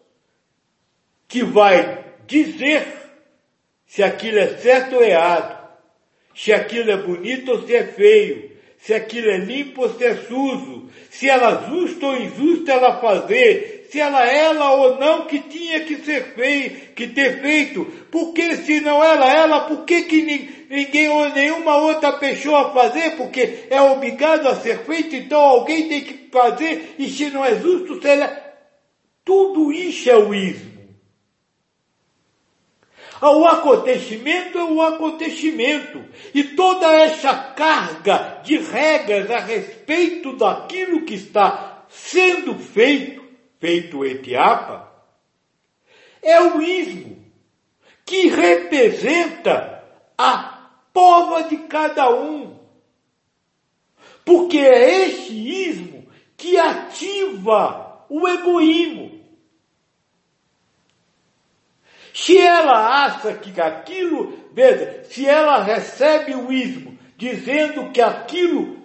que 1.28 1.44
vai 1.44 2.06
dizer 2.28 2.88
se 3.86 4.04
aquilo 4.04 4.38
é 4.38 4.58
certo 4.58 4.96
ou 4.96 5.04
errado, 5.04 5.56
se 6.36 6.54
aquilo 6.54 6.92
é 6.92 6.98
bonito 6.98 7.52
ou 7.52 7.66
se 7.66 7.76
é 7.76 7.84
feio, 7.86 8.52
se 8.78 8.94
aquilo 8.94 9.30
é 9.30 9.38
limpo 9.38 9.84
ou 9.84 9.90
se 9.90 10.04
é 10.04 10.16
sujo, 10.16 10.90
se 11.10 11.30
ela 11.30 11.68
justo 11.70 12.06
ou 12.06 12.18
injusto 12.18 12.70
ela 12.70 13.00
fazer, 13.00 13.75
se 13.96 14.02
ela 14.02 14.30
ela 14.30 14.72
ou 14.74 15.00
não 15.00 15.26
que 15.26 15.40
tinha 15.40 15.80
que 15.86 15.96
ser 16.04 16.34
feito, 16.34 16.94
que 16.94 17.08
ter 17.08 17.40
feito, 17.40 17.86
porque 18.12 18.58
se 18.58 18.82
não 18.82 19.02
ela 19.02 19.26
ela, 19.26 19.62
por 19.62 19.86
que 19.86 20.02
que 20.02 20.22
ninguém 20.70 21.08
ou 21.08 21.30
nenhuma 21.30 21.78
outra 21.78 22.12
pessoa 22.12 22.74
fazer, 22.74 23.16
porque 23.16 23.68
é 23.70 23.82
obrigado 23.82 24.48
a 24.48 24.56
ser 24.56 24.80
feito, 24.80 25.16
então 25.16 25.40
alguém 25.40 25.88
tem 25.88 26.04
que 26.04 26.30
fazer, 26.30 26.96
e 27.00 27.10
se 27.10 27.30
não 27.30 27.46
é 27.46 27.58
justo, 27.58 28.02
se 28.02 28.10
ela... 28.10 28.44
Tudo 29.24 29.72
isso 29.72 30.10
é 30.10 30.18
o 30.18 30.34
ismo. 30.34 30.76
O 33.22 33.46
acontecimento 33.46 34.58
é 34.58 34.64
o 34.64 34.82
acontecimento. 34.82 36.04
E 36.34 36.44
toda 36.44 36.86
essa 36.98 37.34
carga 37.34 38.42
de 38.44 38.58
regras 38.58 39.32
a 39.32 39.40
respeito 39.40 40.36
daquilo 40.36 41.06
que 41.06 41.16
está 41.16 41.86
sendo 41.90 42.54
feito, 42.54 43.25
feito 43.65 44.06
etiapa, 44.06 44.91
é 46.21 46.39
o 46.39 46.62
ismo 46.62 47.25
que 48.06 48.28
representa 48.28 49.84
a 50.15 50.69
prova 50.93 51.45
de 51.45 51.58
cada 51.58 52.13
um. 52.13 52.60
Porque 54.23 54.60
é 54.60 55.08
este 55.08 55.34
ismo 55.34 56.08
que 56.38 56.60
ativa 56.60 58.06
o 58.08 58.28
egoísmo. 58.28 59.25
Se 62.13 62.38
ela 62.38 63.04
acha 63.06 63.34
que 63.34 63.60
aquilo, 63.60 64.47
veja, 64.54 65.06
se 65.06 65.25
ela 65.25 65.63
recebe 65.63 66.36
o 66.36 66.54
ismo 66.54 66.95
dizendo 67.17 67.91
que 67.91 68.01
aquilo 68.01 68.85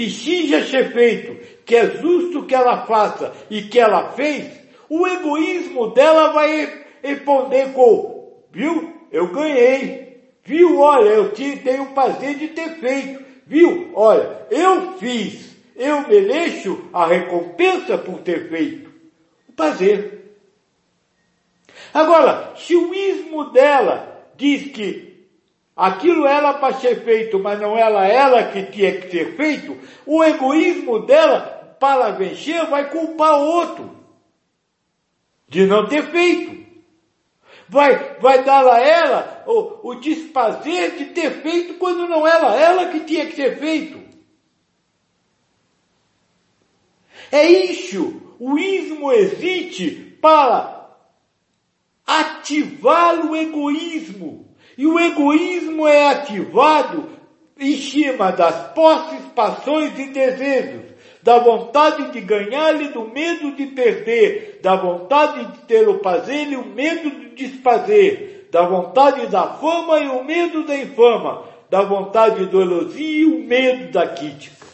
precisa 0.00 0.64
ser 0.66 0.94
feito, 0.94 1.36
que 1.66 1.76
é 1.76 1.90
justo 1.98 2.46
que 2.46 2.54
ela 2.54 2.86
faça 2.86 3.34
e 3.50 3.62
que 3.62 3.78
ela 3.78 4.12
fez, 4.12 4.50
o 4.88 5.06
egoísmo 5.06 5.88
dela 5.88 6.32
vai 6.32 6.84
responder 7.02 7.74
com, 7.74 8.42
viu, 8.50 8.94
eu 9.12 9.30
ganhei, 9.30 10.22
viu, 10.42 10.78
olha, 10.78 11.10
eu 11.10 11.32
tenho 11.32 11.82
o 11.82 11.92
prazer 11.92 12.34
de 12.36 12.48
ter 12.48 12.76
feito, 12.78 13.22
viu, 13.46 13.90
olha, 13.92 14.46
eu 14.50 14.94
fiz, 14.94 15.54
eu 15.76 16.08
mereço 16.08 16.82
a 16.94 17.06
recompensa 17.06 17.98
por 17.98 18.20
ter 18.20 18.48
feito. 18.48 18.90
O 19.50 19.52
prazer. 19.52 20.34
Agora, 21.92 22.54
se 22.56 22.74
o 22.74 22.94
ismo 22.94 23.50
dela 23.50 24.24
diz 24.36 24.72
que 24.72 25.09
aquilo 25.80 26.26
era 26.26 26.52
para 26.54 26.74
ser 26.74 27.02
feito, 27.02 27.38
mas 27.38 27.58
não 27.58 27.76
era 27.76 28.06
ela 28.06 28.42
que 28.44 28.64
tinha 28.64 29.00
que 29.00 29.10
ser 29.10 29.34
feito, 29.34 29.78
o 30.04 30.22
egoísmo 30.22 31.06
dela, 31.06 31.76
para 31.80 32.10
vencer, 32.10 32.66
vai 32.66 32.90
culpar 32.90 33.40
o 33.40 33.46
outro 33.46 33.96
de 35.48 35.64
não 35.64 35.88
ter 35.88 36.04
feito. 36.10 36.60
Vai, 37.66 38.18
vai 38.18 38.44
dar 38.44 38.66
a 38.66 38.78
ela 38.78 39.44
o, 39.46 39.90
o 39.90 39.94
desprazer 39.94 40.96
de 40.96 41.06
ter 41.06 41.40
feito 41.40 41.74
quando 41.74 42.06
não 42.06 42.26
era 42.26 42.54
ela 42.54 42.88
que 42.88 43.00
tinha 43.00 43.24
que 43.24 43.36
ser 43.36 43.58
feito. 43.58 44.00
É 47.32 47.48
isso. 47.48 48.20
O 48.38 48.58
ismo 48.58 49.12
existe 49.12 50.18
para 50.20 50.90
ativar 52.06 53.24
o 53.24 53.36
egoísmo. 53.36 54.49
E 54.80 54.86
o 54.86 54.98
egoísmo 54.98 55.86
é 55.86 56.08
ativado 56.08 57.06
em 57.58 57.76
cima 57.76 58.32
das 58.32 58.72
posses, 58.72 59.20
paixões 59.36 59.92
e 59.98 60.06
desejos, 60.06 60.94
da 61.22 61.38
vontade 61.38 62.10
de 62.12 62.20
ganhar 62.22 62.80
e 62.80 62.88
do 62.88 63.06
medo 63.06 63.52
de 63.52 63.66
perder, 63.66 64.58
da 64.62 64.76
vontade 64.76 65.44
de 65.44 65.58
ter 65.66 65.86
o 65.86 65.98
prazer 65.98 66.50
e 66.50 66.56
o 66.56 66.64
medo 66.64 67.10
de 67.10 67.28
desfazer, 67.46 68.48
da 68.50 68.62
vontade 68.62 69.26
da 69.26 69.48
fama 69.48 70.00
e 70.00 70.08
o 70.08 70.24
medo 70.24 70.64
da 70.64 70.74
infama, 70.74 71.44
da 71.68 71.82
vontade 71.82 72.46
do 72.46 72.62
elogio 72.62 72.98
e 72.98 73.24
o 73.26 73.46
medo 73.46 73.92
da 73.92 74.06
crítica. 74.06 74.66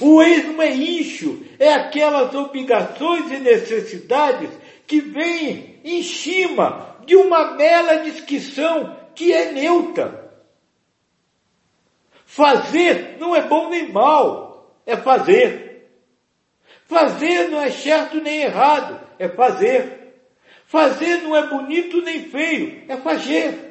O 0.00 0.22
esmo 0.22 0.62
é 0.62 0.70
isso, 0.70 1.42
é 1.58 1.72
aquelas 1.72 2.32
obrigações 2.32 3.28
e 3.28 3.38
necessidades 3.38 4.50
que 4.86 5.00
vem 5.00 5.80
em 5.82 6.00
cima 6.04 6.95
de 7.06 7.16
uma 7.16 7.52
mera 7.52 8.00
descrição 8.00 8.96
que 9.14 9.32
é 9.32 9.52
neutra. 9.52 10.26
Fazer 12.26 13.16
não 13.18 13.34
é 13.34 13.42
bom 13.42 13.70
nem 13.70 13.90
mal, 13.90 14.80
é 14.84 14.96
fazer. 14.96 15.88
Fazer 16.84 17.48
não 17.48 17.60
é 17.60 17.70
certo 17.70 18.20
nem 18.20 18.42
errado, 18.42 19.00
é 19.18 19.28
fazer. 19.28 20.14
Fazer 20.66 21.22
não 21.22 21.34
é 21.34 21.46
bonito 21.46 22.02
nem 22.02 22.24
feio, 22.24 22.84
é 22.88 22.96
fazer. 22.96 23.66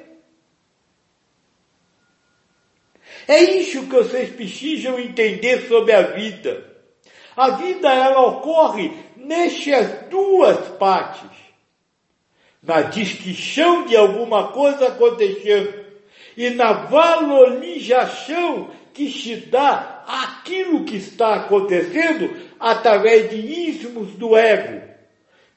É 3.27 3.41
isso 3.41 3.83
que 3.83 3.95
vocês 3.95 4.29
precisam 4.31 4.99
entender 4.99 5.67
sobre 5.67 5.91
a 5.93 6.01
vida. 6.01 6.73
A 7.35 7.51
vida 7.51 7.91
ela 7.93 8.21
ocorre 8.21 8.91
nestas 9.17 10.07
duas 10.09 10.57
partes. 10.77 11.44
Na 12.65 12.81
descrição 12.81 13.85
de 13.85 13.95
alguma 13.95 14.47
coisa 14.49 14.87
acontecendo. 14.87 15.85
E 16.35 16.49
na 16.49 16.73
valorização 16.73 18.69
que 18.93 19.11
se 19.11 19.35
dá 19.35 20.03
aquilo 20.07 20.85
que 20.85 20.97
está 20.97 21.35
acontecendo 21.35 22.29
através 22.59 23.29
de 23.29 23.37
ismos 23.37 24.13
do 24.13 24.35
ego, 24.35 24.81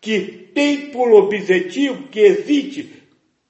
que 0.00 0.20
tem 0.54 0.90
por 0.90 1.12
objetivo 1.12 2.08
que 2.08 2.20
existe 2.20 2.98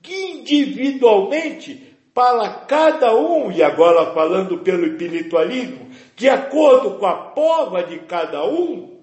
individualmente 0.07 1.89
para 2.15 2.49
cada 2.67 3.17
um, 3.17 3.53
e 3.53 3.63
agora 3.63 4.13
falando 4.13 4.59
pelo 4.59 4.87
espiritualismo, 4.87 5.89
de 6.17 6.29
acordo 6.29 6.99
com 6.99 7.07
a 7.07 7.15
prova 7.15 7.85
de 7.85 8.01
cada 8.01 8.45
um, 8.45 8.99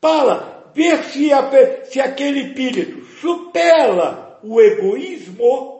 para 0.00 0.63
ver 0.74 1.04
se, 1.04 1.32
a, 1.32 1.50
se 1.84 2.00
aquele 2.00 2.48
espírito 2.48 3.04
supera 3.20 4.38
o 4.42 4.60
egoísmo 4.60 5.74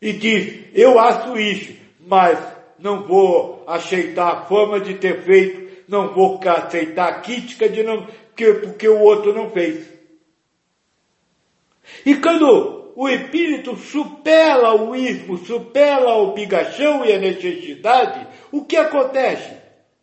e 0.00 0.12
diz, 0.12 0.64
eu 0.74 0.98
acho 0.98 1.38
isso, 1.38 1.74
mas 2.00 2.38
não 2.78 3.04
vou 3.04 3.64
aceitar 3.66 4.32
a 4.32 4.44
fama 4.44 4.80
de 4.80 4.94
ter 4.94 5.22
feito, 5.22 5.84
não 5.88 6.12
vou 6.12 6.40
aceitar 6.44 7.08
a 7.08 7.20
crítica 7.20 7.68
de 7.68 7.82
não, 7.82 8.06
que, 8.34 8.52
porque 8.54 8.88
o 8.88 9.00
outro 9.00 9.32
não 9.32 9.50
fez. 9.50 9.88
E 12.04 12.16
quando 12.16 12.92
o 12.94 13.08
espírito 13.08 13.76
supera 13.76 14.74
o 14.74 14.94
ismo, 14.94 15.38
supera 15.38 16.10
a 16.10 16.16
obrigação 16.16 17.04
e 17.04 17.12
a 17.12 17.18
necessidade, 17.18 18.26
o 18.50 18.64
que 18.64 18.76
acontece? 18.76 19.56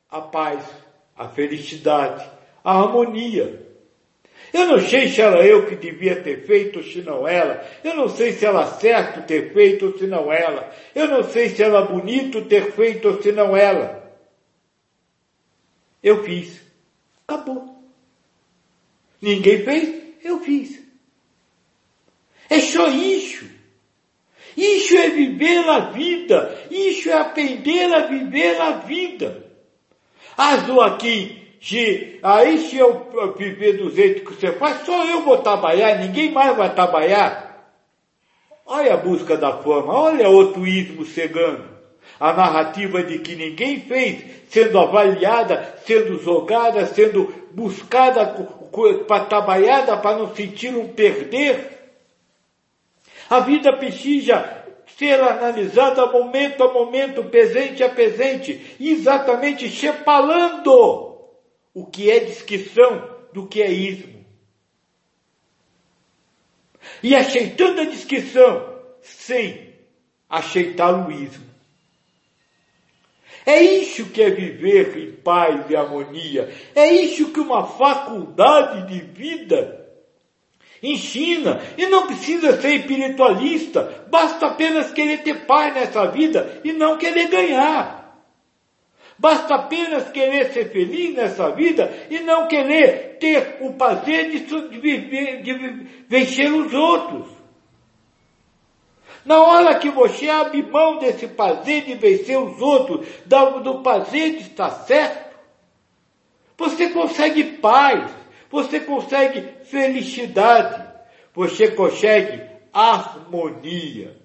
A 0.10 0.21
paz, 0.21 0.63
a 1.15 1.27
felicidade, 1.27 2.29
a 2.63 2.71
harmonia. 2.71 3.62
Eu 4.54 4.67
não 4.67 4.80
sei 4.80 5.08
se 5.08 5.19
era 5.19 5.45
eu 5.45 5.65
que 5.65 5.76
devia 5.76 6.21
ter 6.21 6.45
feito 6.45 6.78
ou 6.78 6.86
se 6.86 7.02
não 7.02 7.28
ela. 7.28 7.65
Eu 7.84 7.95
não 7.95 8.08
sei 8.08 8.34
se 8.34 8.45
era 8.45 8.65
certo 8.67 9.26
ter 9.26 9.52
feito 9.52 9.88
ou 9.88 9.97
se 9.97 10.06
não 10.06 10.32
ela. 10.32 10.71
Eu 10.93 11.08
não 11.08 11.23
sei 11.23 11.49
se 11.49 11.63
era 11.63 11.82
bonito 11.82 12.45
ter 12.45 12.71
feito 12.71 13.08
ou 13.10 13.21
se 13.21 13.32
não 13.32 13.58
ela. 13.58 14.04
Eu 16.04 16.23
fiz. 16.23 16.62
Acabou. 17.28 17.84
Ninguém 19.19 19.63
fez, 19.63 20.04
eu 20.23 20.39
fiz. 20.41 20.80
É 22.47 22.60
só 22.60 22.88
isso. 22.89 23.45
Isso 24.56 24.95
é 24.95 25.10
viver 25.10 25.67
a 25.67 25.91
vida. 25.91 26.67
Isso 26.69 27.10
é 27.10 27.13
aprender 27.13 27.91
a 27.91 28.06
viver 28.06 28.62
a 28.62 28.71
vida. 28.80 29.52
Azul 30.38 30.82
aqui 30.82 31.42
se 31.63 32.19
aí 32.21 32.58
se 32.58 32.78
eu 32.78 33.08
viver 33.38 33.78
do 33.78 33.89
jeito 33.89 34.26
que 34.26 34.34
você 34.34 34.52
faz, 34.52 34.86
só 34.86 35.06
eu 35.06 35.21
vou 35.21 35.38
trabalhar, 35.38 35.97
ninguém 35.97 36.30
mais 36.30 36.58
vai 36.58 36.76
trabalhar. 36.76 37.71
Olha 38.65 38.95
a 38.95 38.97
busca 38.97 39.38
da 39.38 39.54
forma, 39.54 39.97
olha 39.97 40.28
outro 40.28 40.67
ismo 40.67 41.06
chegando. 41.06 41.63
A 42.19 42.34
narrativa 42.34 43.02
de 43.02 43.17
que 43.19 43.38
ninguém 43.38 43.80
fez, 43.80 44.26
sendo 44.49 44.78
avaliada, 44.78 45.78
sendo 45.86 46.21
jogada, 46.21 46.86
sendo 46.86 47.34
buscada 47.52 48.36
para 49.08 49.23
trabalhada 49.23 49.95
para 49.95 50.17
não 50.17 50.36
sentir 50.36 50.76
um 50.76 50.89
perder. 50.89 51.93
A 53.30 53.39
vida 53.39 53.71
precisa 53.71 54.65
ser 54.97 55.17
analisada 55.21 56.08
momento 56.08 56.62
a 56.62 56.73
momento, 56.73 57.23
presente 57.23 57.82
a 57.86 57.89
presente, 57.89 58.76
exatamente 58.82 59.69
separando 59.69 61.12
o 61.73 61.86
que 61.86 62.09
é 62.09 62.19
descrição 62.19 63.09
do 63.33 63.47
que 63.47 63.62
é 63.62 63.71
ismo. 63.71 64.23
E 67.01 67.15
aceitando 67.15 67.81
a 67.81 67.86
descrição 67.86 68.79
sem 69.01 69.73
aceitar 70.29 71.07
o 71.07 71.12
ismo. 71.12 71.53
É 73.45 73.62
isso 73.62 74.05
que 74.05 74.21
é 74.21 74.29
viver 74.29 74.97
em 74.97 75.12
paz 75.12 75.69
e 75.69 75.75
harmonia. 75.75 76.53
É 76.73 76.89
isso 76.91 77.31
que 77.31 77.39
uma 77.39 77.65
faculdade 77.65 78.88
de 78.88 79.01
vida 79.01 79.83
ensina. 80.81 81.62
E 81.77 81.86
não 81.88 82.07
precisa 82.07 82.59
ser 82.62 82.75
espiritualista. 82.75 84.05
Basta 84.09 84.47
apenas 84.47 84.91
querer 84.91 85.23
ter 85.23 85.45
paz 85.45 85.73
nessa 85.73 86.05
vida 86.07 86.62
e 86.63 86.71
não 86.71 86.97
querer 86.97 87.27
ganhar. 87.27 88.02
Basta 89.23 89.55
apenas 89.55 90.12
querer 90.12 90.51
ser 90.51 90.69
feliz 90.69 91.15
nessa 91.15 91.49
vida 91.51 91.89
e 92.09 92.19
não 92.19 92.45
querer 92.45 93.17
ter 93.21 93.59
o 93.62 93.71
prazer 93.71 94.29
de, 94.29 94.79
viver, 94.81 95.41
de 95.41 95.53
vencer 96.09 96.51
os 96.51 96.73
outros. 96.73 97.29
Na 99.23 99.41
hora 99.41 99.79
que 99.79 99.89
você 99.89 100.29
abre 100.29 100.62
mão 100.62 100.97
desse 100.97 101.25
prazer 101.25 101.86
de 101.86 101.93
vencer 101.93 102.38
os 102.38 102.62
outros, 102.62 103.07
do 103.25 103.81
prazer 103.81 104.31
de 104.31 104.41
estar 104.41 104.71
certo, 104.71 105.33
você 106.57 106.89
consegue 106.89 107.45
paz, 107.62 108.13
você 108.51 108.81
consegue 108.81 109.63
felicidade, 109.63 110.86
você 111.33 111.71
consegue 111.71 112.41
harmonia. 112.73 114.17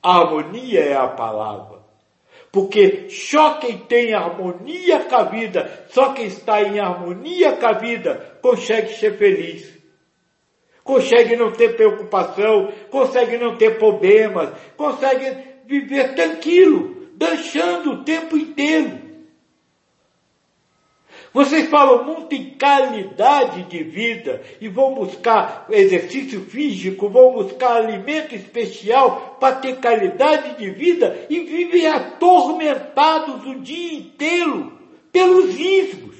A 0.00 0.18
harmonia 0.18 0.78
é 0.78 0.94
a 0.94 1.08
palavra. 1.08 1.75
Porque 2.56 3.10
só 3.10 3.58
quem 3.58 3.76
tem 3.80 4.14
harmonia 4.14 5.00
com 5.00 5.14
a 5.14 5.24
vida, 5.24 5.84
só 5.90 6.14
quem 6.14 6.24
está 6.24 6.62
em 6.62 6.80
harmonia 6.80 7.52
com 7.52 7.66
a 7.66 7.72
vida, 7.72 8.38
consegue 8.40 8.94
ser 8.94 9.18
feliz. 9.18 9.78
Consegue 10.82 11.36
não 11.36 11.52
ter 11.52 11.76
preocupação, 11.76 12.72
consegue 12.88 13.36
não 13.36 13.58
ter 13.58 13.76
problemas, 13.78 14.58
consegue 14.74 15.36
viver 15.66 16.14
tranquilo, 16.14 17.10
dançando 17.14 17.90
o 17.90 18.04
tempo 18.04 18.38
inteiro. 18.38 19.05
Vocês 21.36 21.68
falam 21.68 22.02
muito 22.02 22.34
em 22.34 22.56
qualidade 22.58 23.64
de 23.64 23.82
vida 23.82 24.40
e 24.58 24.68
vão 24.68 24.94
buscar 24.94 25.66
exercício 25.68 26.40
físico, 26.46 27.10
vão 27.10 27.34
buscar 27.34 27.76
alimento 27.76 28.34
especial 28.34 29.36
para 29.38 29.56
ter 29.56 29.76
qualidade 29.76 30.56
de 30.56 30.70
vida 30.70 31.26
e 31.28 31.40
vivem 31.40 31.88
atormentados 31.88 33.44
o 33.44 33.60
dia 33.60 33.98
inteiro 33.98 34.80
pelos 35.12 35.54
ismos, 35.60 36.16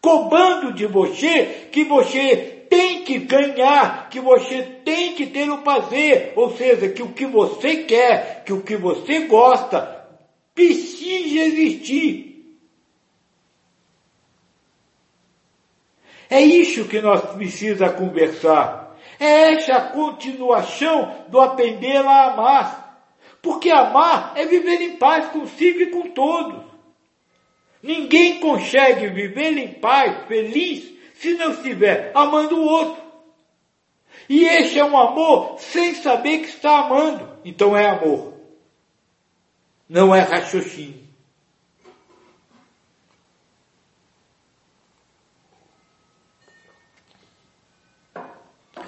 cobrando 0.00 0.72
de 0.72 0.86
você 0.86 1.68
que 1.70 1.84
você 1.84 2.64
tem 2.70 3.02
que 3.02 3.18
ganhar, 3.18 4.08
que 4.08 4.18
você 4.18 4.62
tem 4.82 5.12
que 5.12 5.26
ter 5.26 5.50
o 5.50 5.58
prazer, 5.58 6.32
ou 6.36 6.56
seja, 6.56 6.88
que 6.88 7.02
o 7.02 7.12
que 7.12 7.26
você 7.26 7.82
quer, 7.82 8.42
que 8.46 8.52
o 8.54 8.62
que 8.62 8.76
você 8.78 9.26
gosta, 9.26 10.06
precisa 10.54 11.40
existir. 11.40 12.33
É 16.34 16.40
isso 16.40 16.88
que 16.88 17.00
nós 17.00 17.20
precisamos 17.30 17.94
conversar. 17.94 18.96
É 19.20 19.52
essa 19.52 19.76
a 19.76 19.88
continuação 19.90 21.26
do 21.28 21.40
aprender 21.40 21.98
a 21.98 22.32
amar. 22.32 23.06
Porque 23.40 23.70
amar 23.70 24.32
é 24.34 24.44
viver 24.44 24.80
em 24.80 24.96
paz 24.96 25.28
consigo 25.28 25.82
e 25.82 25.92
com 25.92 26.10
todos. 26.10 26.60
Ninguém 27.80 28.40
consegue 28.40 29.06
viver 29.10 29.56
em 29.56 29.74
paz, 29.74 30.26
feliz, 30.26 30.92
se 31.14 31.34
não 31.34 31.52
estiver 31.52 32.10
amando 32.16 32.56
o 32.56 32.66
outro. 32.66 33.00
E 34.28 34.44
esse 34.44 34.76
é 34.76 34.84
um 34.84 34.98
amor 34.98 35.60
sem 35.60 35.94
saber 35.94 36.38
que 36.38 36.48
está 36.48 36.80
amando. 36.80 37.38
Então 37.44 37.76
é 37.76 37.86
amor. 37.86 38.34
Não 39.88 40.12
é 40.12 40.18
raciocínio. 40.22 41.03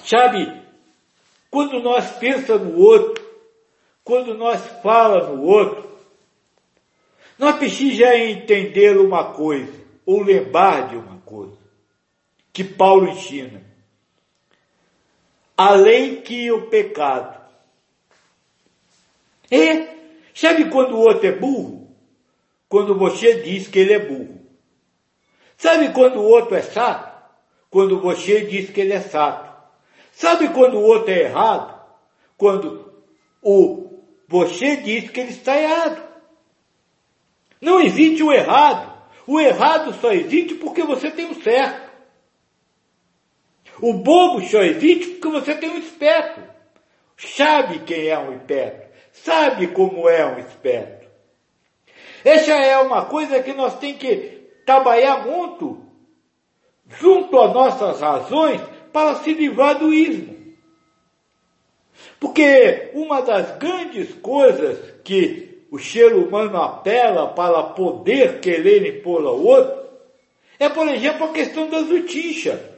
Sabe, 0.07 0.63
quando 1.51 1.81
nós 1.83 2.13
pensamos 2.13 2.73
no 2.73 2.79
outro, 2.79 3.27
quando 4.05 4.35
nós 4.35 4.65
fala 4.81 5.27
no 5.27 5.43
outro, 5.43 5.85
nós 7.37 7.57
precisamos 7.57 8.21
entender 8.21 8.97
uma 8.99 9.33
coisa, 9.33 9.85
ou 10.07 10.23
lembrar 10.23 10.91
de 10.91 10.97
uma 10.97 11.19
coisa, 11.23 11.59
que 12.53 12.63
Paulo 12.63 13.09
ensina. 13.09 13.61
Além 15.57 16.23
que 16.23 16.53
o 16.53 16.69
pecado. 16.69 17.37
É, 19.51 19.93
sabe 20.33 20.71
quando 20.71 20.95
o 20.95 21.01
outro 21.01 21.27
é 21.27 21.33
burro? 21.33 21.91
Quando 22.69 22.97
você 22.97 23.43
diz 23.43 23.67
que 23.67 23.81
ele 23.81 23.95
é 23.95 23.99
burro. 23.99 24.41
Sabe 25.57 25.93
quando 25.93 26.21
o 26.21 26.29
outro 26.29 26.55
é 26.55 26.63
sato? 26.63 27.13
Quando 27.69 28.01
você 28.01 28.43
diz 28.47 28.71
que 28.71 28.83
ele 28.83 28.93
é 28.93 29.01
sato. 29.01 29.46
Sabe 30.17 30.49
quando 30.49 30.79
o 30.79 30.83
outro 30.83 31.13
é 31.13 31.25
errado? 31.25 31.79
Quando 32.39 32.91
o 33.43 34.03
você 34.27 34.79
diz 34.79 35.11
que 35.11 35.21
ele 35.21 35.31
está 35.31 35.61
errado. 35.61 36.03
Não 37.61 37.81
existe 37.81 38.23
o 38.23 38.33
errado. 38.33 38.97
O 39.27 39.39
errado 39.39 39.93
só 40.01 40.11
existe 40.13 40.55
porque 40.55 40.83
você 40.83 41.11
tem 41.11 41.31
o 41.31 41.43
certo. 41.43 41.93
O 43.83 43.93
bobo 43.93 44.41
só 44.41 44.63
existe 44.63 45.07
porque 45.07 45.29
você 45.29 45.55
tem 45.55 45.69
um 45.69 45.79
esperto. 45.79 46.43
Sabe 47.19 47.81
quem 47.81 48.09
é 48.09 48.19
um 48.19 48.33
esperto. 48.37 48.89
Sabe 49.13 49.69
como 49.69 50.09
é 50.09 50.25
um 50.25 50.39
esperto. 50.39 51.07
Essa 52.25 52.53
é 52.53 52.79
uma 52.79 53.05
coisa 53.05 53.43
que 53.43 53.53
nós 53.53 53.79
temos 53.79 53.99
que 53.99 54.49
trabalhar 54.65 55.27
muito, 55.27 55.85
junto 56.89 57.39
às 57.39 57.53
nossas 57.53 58.01
razões, 58.01 58.63
para 58.97 59.17
se 59.17 59.35
livrar 59.35 59.79
do 59.79 59.93
ismo. 59.93 60.35
Porque 62.19 62.93
uma 62.95 63.21
das 63.21 63.59
grandes 63.59 64.15
coisas 64.15 64.79
que 65.05 65.67
o 65.71 65.79
ser 65.79 66.15
humano 66.15 66.57
apela 66.57 67.29
para 67.35 67.63
poder 67.63 68.41
querer 68.41 68.97
impor 68.97 69.21
ao 69.27 69.39
outro 69.39 69.85
é, 70.59 70.71
por 70.71 70.89
exemplo, 70.89 71.27
a 71.27 71.33
questão 71.35 71.69
da 71.69 71.83
justiça. 71.83 72.75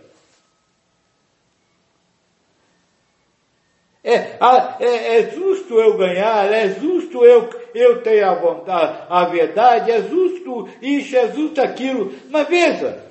É, 4.02 4.38
é, 4.80 5.18
é, 5.18 5.30
justo 5.30 5.78
eu 5.78 5.96
ganhar, 5.96 6.52
é 6.52 6.68
justo 6.70 7.24
eu, 7.24 7.48
eu 7.72 8.02
ter 8.02 8.24
a 8.24 8.34
vontade, 8.34 9.06
a 9.08 9.24
verdade, 9.26 9.92
é 9.92 10.02
justo 10.02 10.68
isso, 10.82 11.16
é 11.16 11.28
justo 11.28 11.60
aquilo. 11.60 12.12
Mas 12.28 12.48
veja, 12.48 13.08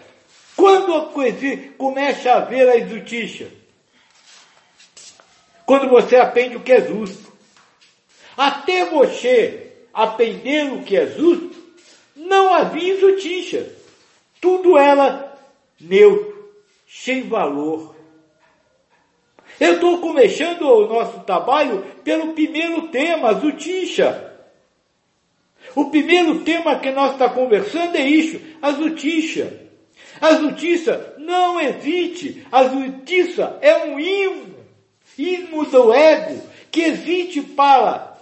quando 0.58 1.12
começa 1.78 2.32
a 2.32 2.38
haver 2.38 2.68
a 2.68 2.80
injustiça, 2.80 3.48
quando 5.68 5.88
você 5.88 6.16
aprende 6.16 6.58
o 6.58 6.62
que 6.62 6.72
é 6.72 6.82
justo, 6.82 7.32
até 8.36 8.86
você 8.86 9.72
aprender 9.94 10.74
o 10.74 10.82
que 10.82 10.98
é 10.98 11.06
justo, 11.06 11.56
não 12.16 12.54
havia 12.54 12.96
injustiça. 12.96 13.72
Tudo 14.42 14.78
era 14.78 15.38
neutro, 15.80 16.52
sem 16.88 17.28
valor. 17.28 17.96
Eu 19.60 19.76
estou 19.76 20.00
começando 20.00 20.64
o 20.64 20.88
nosso 20.88 21.20
trabalho 21.20 21.84
pelo 22.04 22.34
primeiro 22.34 22.88
tema, 22.88 23.30
a 23.30 23.40
justiça. 23.40 24.24
O 25.76 25.92
primeiro 25.92 26.40
tema 26.40 26.80
que 26.80 26.92
nós 26.92 27.12
estamos 27.12 27.36
conversando 27.36 27.96
é 27.96 28.08
isso, 28.08 28.42
a 28.60 28.72
justiça. 28.72 29.67
A 30.20 30.36
justiça 30.36 31.16
não 31.18 31.60
existe. 31.60 32.46
A 32.52 32.68
justiça 32.68 33.58
é 33.62 33.86
um 33.86 34.00
ismo, 34.00 34.56
ismo 35.18 35.66
do 35.66 35.94
ego, 35.94 36.42
que 36.72 36.82
existe 36.82 37.42
para 37.42 38.18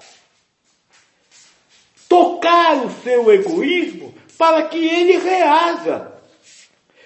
tocar 2.08 2.86
o 2.86 2.89
seu 3.01 3.31
egoísmo 3.31 4.13
para 4.38 4.63
que 4.67 4.77
ele 4.77 5.17
reaja. 5.17 6.12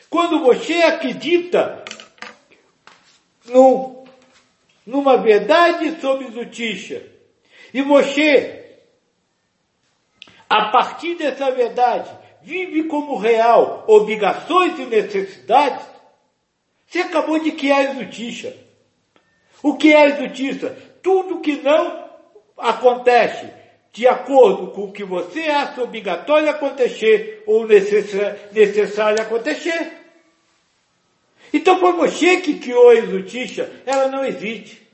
Quando 0.09 0.39
você 0.39 0.73
acredita 0.81 1.83
no 3.45 3.99
numa 4.85 5.17
verdade 5.17 6.01
sobre 6.01 6.31
justiça, 6.31 6.99
e 7.71 7.81
você, 7.83 8.79
a 10.49 10.71
partir 10.71 11.13
dessa 11.13 11.51
verdade, 11.51 12.09
vive 12.41 12.83
como 12.83 13.17
real 13.17 13.83
obrigações 13.87 14.77
e 14.79 14.85
necessidades, 14.85 15.85
você 16.87 16.99
acabou 16.99 17.39
de 17.39 17.51
criar 17.51 17.93
justiça. 17.93 18.55
O 19.61 19.75
que 19.75 19.93
é 19.93 20.17
justiça? 20.17 20.75
Tudo 21.03 21.41
que 21.41 21.57
não 21.61 22.09
acontece 22.57 23.49
de 23.91 24.07
acordo 24.07 24.67
com 24.71 24.85
o 24.85 24.91
que 24.91 25.03
você 25.03 25.41
acha 25.41 25.83
obrigatório 25.83 26.49
acontecer 26.49 27.43
ou 27.45 27.67
necessário 27.67 29.21
acontecer. 29.21 29.93
Então 31.51 31.79
foi 31.79 31.93
você 31.93 32.37
que 32.37 32.59
criou 32.59 32.89
a 32.89 32.95
injustiça, 32.95 33.69
ela 33.85 34.07
não 34.07 34.23
existe. 34.23 34.87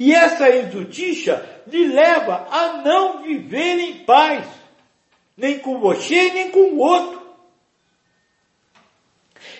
E 0.00 0.12
essa 0.12 0.48
injustiça 0.50 1.62
lhe 1.66 1.86
leva 1.86 2.48
a 2.50 2.82
não 2.82 3.22
viver 3.22 3.78
em 3.78 4.04
paz, 4.04 4.46
nem 5.36 5.58
com 5.58 5.80
você, 5.80 6.30
nem 6.32 6.50
com 6.50 6.74
o 6.74 6.78
outro. 6.78 7.22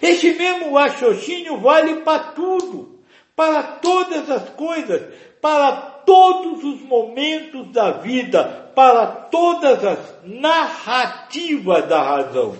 Esse 0.00 0.32
mesmo 0.34 0.74
raciocínio 0.74 1.58
vale 1.58 2.02
para 2.02 2.32
tudo, 2.32 3.00
para 3.34 3.62
todas 3.62 4.30
as 4.30 4.50
coisas, 4.50 5.02
para 5.40 5.72
todos 6.06 6.62
os 6.62 6.80
momentos 6.82 7.72
da 7.72 7.92
vida, 7.92 8.70
para 8.74 9.06
todas 9.06 9.84
as 9.84 9.98
narrativas 10.24 11.86
da 11.88 12.02
razão. 12.02 12.56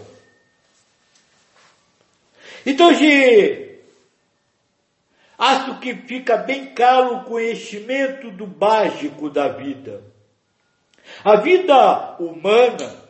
Então, 2.67 2.95
se 2.95 3.79
acho 5.39 5.79
que 5.81 5.95
fica 5.95 6.37
bem 6.37 6.75
claro 6.75 7.17
o 7.17 7.25
conhecimento 7.25 8.31
do 8.31 8.47
básico 8.47 9.29
da 9.29 9.49
vida. 9.49 10.03
A 11.23 11.37
vida 11.37 12.17
humana 12.19 13.04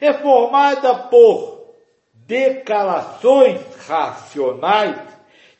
é 0.00 0.12
formada 0.12 0.94
por 0.94 1.74
decalações 2.12 3.60
racionais 3.86 5.00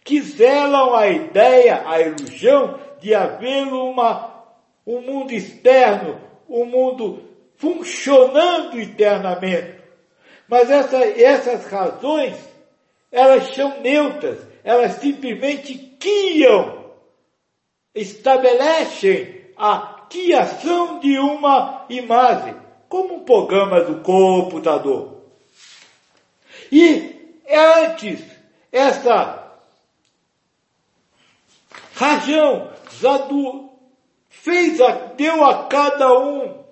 que 0.02 0.20
zelam 0.20 0.94
a 0.94 1.08
ideia, 1.08 1.82
a 1.86 2.00
ilusão 2.00 2.78
de 3.00 3.14
haver 3.14 3.66
uma, 3.66 4.44
um 4.86 5.00
mundo 5.00 5.32
externo, 5.32 6.20
um 6.48 6.64
mundo 6.64 7.22
funcionando 7.56 8.78
eternamente. 8.78 9.82
Mas 10.48 10.70
essa, 10.70 10.98
essas 11.04 11.66
razões 11.66 12.36
elas 13.14 13.54
são 13.54 13.80
neutras, 13.80 14.38
elas 14.64 14.94
simplesmente 14.94 15.76
criam, 16.00 16.90
estabelecem 17.94 19.52
a 19.56 20.06
criação 20.10 20.98
de 20.98 21.16
uma 21.18 21.86
imagem, 21.88 22.56
como 22.94 23.16
um 23.16 23.24
programa 23.24 23.80
do 23.80 24.02
computador. 24.02 25.24
E 26.70 27.42
antes, 27.50 28.22
essa 28.70 29.52
razão 31.96 32.70
do, 33.28 33.68
fez 34.28 34.80
a, 34.80 34.92
deu 35.16 35.44
a 35.44 35.66
cada 35.66 36.08
um 36.20 36.64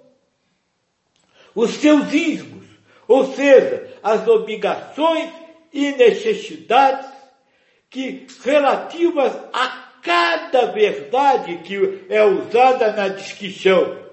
os 1.56 1.72
seus 1.72 2.12
ismos, 2.12 2.68
ou 3.08 3.34
seja, 3.34 3.92
as 4.00 4.24
obrigações 4.28 5.28
e 5.72 5.90
necessidades 5.90 7.10
que 7.90 8.28
relativas 8.44 9.32
a 9.52 9.88
cada 10.00 10.66
verdade 10.66 11.58
que 11.64 12.06
é 12.08 12.24
usada 12.24 12.92
na 12.92 13.08
descrição. 13.08 14.11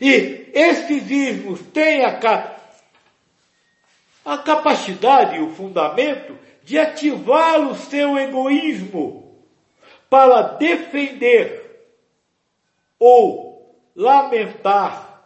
E 0.00 0.50
esses 0.52 1.10
ismos 1.10 1.60
têm 1.72 2.04
a, 2.04 2.56
a 4.24 4.38
capacidade 4.38 5.38
o 5.40 5.50
fundamento 5.50 6.36
de 6.62 6.78
ativar 6.78 7.60
o 7.60 7.74
seu 7.76 8.18
egoísmo 8.18 9.36
para 10.10 10.42
defender 10.42 11.64
ou 12.98 13.76
lamentar 13.94 15.24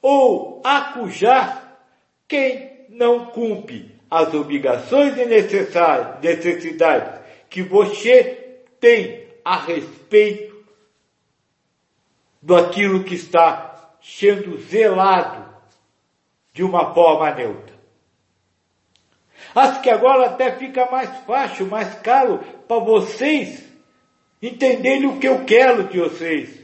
ou 0.00 0.60
acujar 0.64 1.78
quem 2.26 2.86
não 2.88 3.26
cumpre 3.26 3.94
as 4.10 4.32
obrigações 4.32 5.16
e 5.16 5.26
necessidades 5.26 7.20
que 7.50 7.62
você 7.62 8.60
tem 8.80 9.26
a 9.44 9.56
respeito 9.56 10.56
daquilo 12.40 13.04
que 13.04 13.14
está 13.14 13.67
sendo 14.08 14.56
zelado 14.58 15.46
de 16.52 16.62
uma 16.62 16.94
forma 16.94 17.30
neutra. 17.34 17.76
Acho 19.54 19.80
que 19.82 19.90
agora 19.90 20.26
até 20.26 20.52
fica 20.52 20.90
mais 20.90 21.10
fácil, 21.26 21.66
mais 21.66 21.94
caro 21.96 22.38
para 22.66 22.78
vocês 22.80 23.64
entenderem 24.42 25.06
o 25.06 25.18
que 25.18 25.28
eu 25.28 25.44
quero 25.44 25.84
de 25.84 25.98
vocês. 25.98 26.58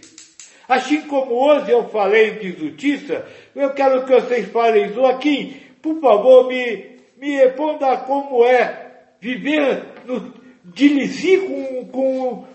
Assim 0.68 1.02
como 1.02 1.34
hoje 1.34 1.70
eu 1.70 1.88
falei 1.88 2.38
de 2.38 2.52
justiça, 2.52 3.26
eu 3.54 3.74
quero 3.74 4.06
que 4.06 4.14
vocês 4.14 4.48
falem, 4.50 4.92
Joaquim, 4.92 5.60
por 5.82 6.00
favor, 6.00 6.48
me 6.48 6.94
me 7.16 7.36
responda 7.36 7.96
como 7.98 8.44
é 8.44 8.90
viver 9.20 9.82
no, 10.04 10.34
dirigir 10.64 11.46
com, 11.46 11.86
com, 11.86 12.46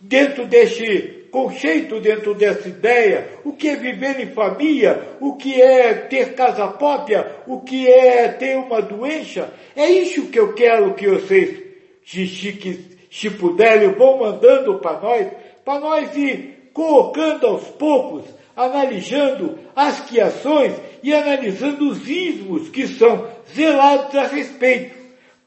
dentro 0.00 0.46
deste 0.46 1.23
conceito, 1.34 1.98
dentro 1.98 2.32
dessa 2.32 2.68
ideia, 2.68 3.40
o 3.42 3.54
que 3.54 3.68
é 3.68 3.74
viver 3.74 4.20
em 4.20 4.32
família, 4.32 5.16
o 5.20 5.34
que 5.34 5.60
é 5.60 5.92
ter 5.92 6.32
casa 6.34 6.68
própria, 6.68 7.38
o 7.44 7.60
que 7.60 7.88
é 7.88 8.28
ter 8.28 8.56
uma 8.56 8.80
doença. 8.80 9.52
É 9.74 9.90
isso 9.90 10.28
que 10.28 10.38
eu 10.38 10.54
quero 10.54 10.94
que 10.94 11.08
vocês 11.08 11.60
se, 12.06 12.94
se, 13.10 13.30
puderem, 13.30 13.88
vão 13.94 14.20
mandando 14.20 14.78
para 14.78 15.00
nós, 15.00 15.26
para 15.64 15.80
nós 15.80 16.16
ir 16.16 16.70
colocando 16.72 17.48
aos 17.48 17.64
poucos, 17.64 18.26
analisando 18.54 19.58
as 19.74 20.02
criações 20.02 20.72
e 21.02 21.12
analisando 21.12 21.88
os 21.88 22.08
ismos 22.08 22.68
que 22.68 22.86
são 22.86 23.28
zelados 23.52 24.14
a 24.14 24.28
respeito. 24.28 24.94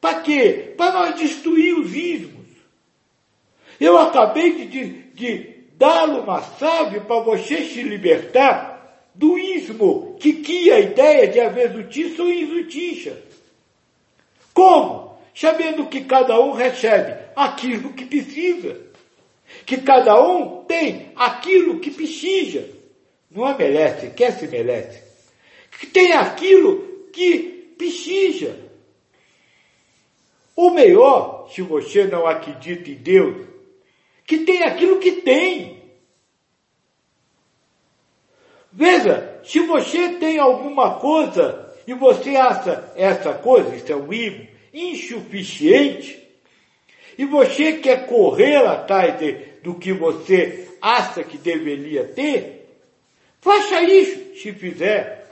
Para 0.02 0.20
quê? 0.20 0.74
Para 0.76 0.92
nós 0.92 1.14
destruir 1.14 1.78
os 1.78 1.96
ismos. 1.96 2.46
Eu 3.80 3.96
acabei 3.96 4.66
de, 4.66 4.88
de 5.14 5.57
dar 5.78 6.08
uma 6.08 6.42
chave 6.58 7.00
para 7.00 7.20
você 7.20 7.62
se 7.62 7.82
libertar 7.82 9.08
do 9.14 9.38
ismo 9.38 10.16
que 10.18 10.42
cria 10.42 10.74
a 10.74 10.80
ideia 10.80 11.28
de 11.28 11.40
haver 11.40 11.72
justiça 11.72 12.22
ou 12.22 12.32
injustiça. 12.32 13.16
Como? 14.52 15.16
Sabendo 15.32 15.86
que 15.86 16.00
cada 16.00 16.40
um 16.40 16.50
recebe 16.50 17.16
aquilo 17.36 17.92
que 17.92 18.04
precisa. 18.04 18.76
Que 19.64 19.76
cada 19.76 20.20
um 20.20 20.64
tem 20.64 21.12
aquilo 21.14 21.78
que 21.78 21.92
precisa. 21.92 22.68
Não 23.30 23.48
é 23.48 23.56
merece, 23.56 24.10
quer 24.10 24.32
se 24.32 24.48
merece. 24.48 25.00
Que 25.78 25.86
tem 25.86 26.12
aquilo 26.12 27.08
que 27.12 27.72
precisa. 27.78 28.58
O 30.56 30.70
melhor, 30.70 31.48
se 31.54 31.62
você 31.62 32.04
não 32.04 32.26
acredita 32.26 32.90
em 32.90 32.94
Deus, 32.94 33.47
que 34.28 34.40
tem 34.40 34.62
aquilo 34.62 34.98
que 34.98 35.12
tem. 35.22 35.82
Veja, 38.70 39.40
se 39.42 39.60
você 39.60 40.10
tem 40.16 40.38
alguma 40.38 40.96
coisa 40.96 41.74
e 41.86 41.94
você 41.94 42.36
acha 42.36 42.92
essa 42.94 43.32
coisa, 43.32 43.74
isso 43.74 43.90
é 43.90 43.96
um 43.96 44.12
imã, 44.12 44.46
insuficiente, 44.74 46.22
e 47.16 47.24
você 47.24 47.78
quer 47.78 48.06
correr 48.06 48.58
atrás 48.66 49.18
de, 49.18 49.32
do 49.62 49.74
que 49.74 49.94
você 49.94 50.76
acha 50.82 51.24
que 51.24 51.38
deveria 51.38 52.04
ter, 52.04 52.68
faça 53.40 53.80
isso, 53.82 54.36
se 54.36 54.52
fizer. 54.52 55.26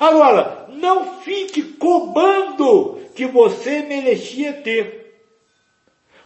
Agora, 0.00 0.66
não 0.70 1.20
fique 1.20 1.62
cobrando 1.62 3.00
que 3.14 3.26
você 3.26 3.82
merecia 3.82 4.52
ter. 4.54 5.03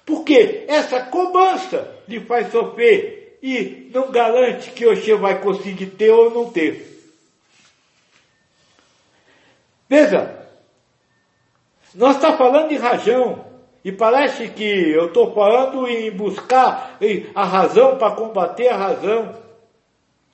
Porque 0.09 0.65
essa 0.67 1.03
cobrança 1.03 1.95
lhe 2.09 2.19
faz 2.21 2.51
sofrer 2.51 3.39
e 3.43 3.91
não 3.93 4.11
garante 4.11 4.71
que 4.71 4.87
você 4.87 5.15
vai 5.15 5.39
conseguir 5.39 5.85
ter 5.85 6.11
ou 6.11 6.31
não 6.31 6.51
ter. 6.51 6.99
Veja, 9.87 10.49
nós 11.95 12.17
estamos 12.17 12.39
tá 12.39 12.43
falando 12.43 12.71
de 12.71 12.77
rajão. 12.77 13.45
E 13.85 13.93
parece 13.93 14.49
que 14.49 14.65
eu 14.65 15.09
estou 15.09 15.35
falando 15.35 15.87
em 15.87 16.11
buscar 16.11 16.99
a 17.35 17.45
razão 17.45 17.99
para 17.99 18.15
combater 18.15 18.69
a 18.69 18.77
razão. 18.79 19.35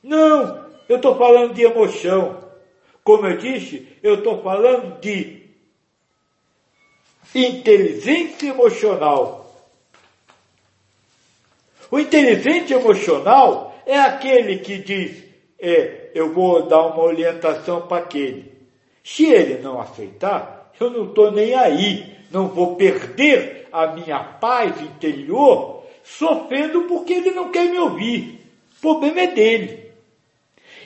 Não, 0.00 0.66
eu 0.88 0.96
estou 0.96 1.16
falando 1.18 1.52
de 1.52 1.62
emoção. 1.62 2.44
Como 3.02 3.26
eu 3.26 3.38
disse, 3.38 3.88
eu 4.04 4.14
estou 4.14 4.40
falando 4.40 5.00
de 5.00 5.42
inteligência 7.34 8.50
emocional. 8.50 9.43
O 11.94 12.00
inteligente 12.00 12.72
emocional 12.72 13.72
é 13.86 13.96
aquele 13.96 14.58
que 14.58 14.78
diz, 14.78 15.12
é, 15.60 16.10
eu 16.12 16.32
vou 16.32 16.66
dar 16.66 16.88
uma 16.88 17.00
orientação 17.00 17.82
para 17.82 17.98
aquele. 17.98 18.50
Se 19.04 19.26
ele 19.26 19.62
não 19.62 19.80
aceitar, 19.80 20.72
eu 20.80 20.90
não 20.90 21.04
estou 21.04 21.30
nem 21.30 21.54
aí, 21.54 22.16
não 22.32 22.48
vou 22.48 22.74
perder 22.74 23.68
a 23.70 23.86
minha 23.86 24.18
paz 24.18 24.82
interior 24.82 25.84
sofrendo 26.02 26.82
porque 26.88 27.12
ele 27.12 27.30
não 27.30 27.52
quer 27.52 27.70
me 27.70 27.78
ouvir. 27.78 28.40
O 28.76 28.80
problema 28.80 29.20
é 29.20 29.26
dele. 29.28 29.92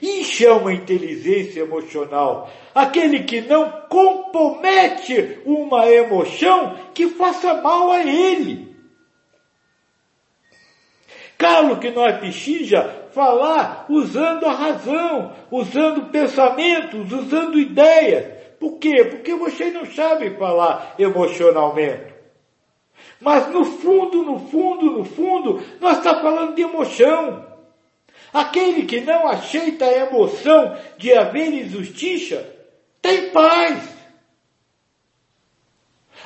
E 0.03 0.23
chama 0.25 0.75
inteligência 0.75 1.61
emocional 1.61 2.51
aquele 2.75 3.21
que 3.21 3.41
não 3.41 3.71
compromete 3.89 5.39
uma 5.47 5.91
emoção 5.91 6.77
que 6.93 7.09
faça 7.09 7.63
mal 7.63 7.93
a 7.93 8.03
ele. 8.05 8.68
Claro 11.39 11.79
que 11.79 11.91
nós 11.93 12.19
precisa 12.19 12.83
falar 13.13 13.87
usando 13.89 14.45
a 14.45 14.53
razão, 14.53 15.33
usando 15.53 16.11
pensamentos, 16.11 17.13
usando 17.13 17.61
ideias. 17.61 18.37
Por 18.59 18.79
quê? 18.79 19.05
Porque 19.05 19.37
você 19.37 19.71
não 19.71 19.87
sabe 19.87 20.37
falar 20.37 20.97
emocionalmente. 20.99 22.13
Mas 23.21 23.47
no 23.53 23.65
fundo, 23.65 24.25
no 24.25 24.49
fundo, 24.49 24.91
no 24.91 25.05
fundo, 25.05 25.63
nós 25.81 25.99
estamos 25.99 26.23
falando 26.23 26.57
de 26.57 26.63
emoção. 26.63 27.47
Aquele 28.33 28.85
que 28.85 29.01
não 29.01 29.29
aceita 29.29 29.85
a 29.85 29.93
emoção 29.93 30.77
de 30.99 31.15
haver 31.15 31.53
injustiça, 31.53 32.45
tem 33.01 33.31
paz. 33.31 33.97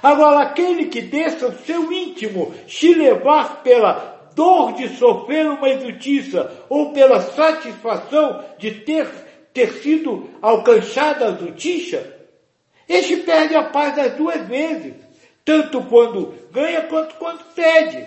Agora, 0.02 0.40
aquele 0.40 0.86
que 0.86 1.02
deixa 1.02 1.46
o 1.46 1.58
seu 1.58 1.92
íntimo 1.92 2.54
se 2.66 2.94
levar 2.94 3.62
pela 3.62 4.11
dor 4.34 4.72
de 4.74 4.96
sofrer 4.96 5.46
uma 5.46 5.68
injustiça 5.68 6.50
ou 6.68 6.92
pela 6.92 7.20
satisfação 7.20 8.44
de 8.58 8.70
ter, 8.70 9.08
ter 9.52 9.72
sido 9.74 10.30
alcançada 10.40 11.28
a 11.28 11.36
justiça, 11.36 12.20
este 12.88 13.16
perde 13.18 13.54
a 13.54 13.64
paz 13.64 13.96
das 13.96 14.14
duas 14.14 14.46
vezes, 14.46 14.94
tanto 15.44 15.82
quando 15.82 16.34
ganha 16.50 16.82
quanto 16.82 17.14
quando 17.14 17.42
perde. 17.54 18.06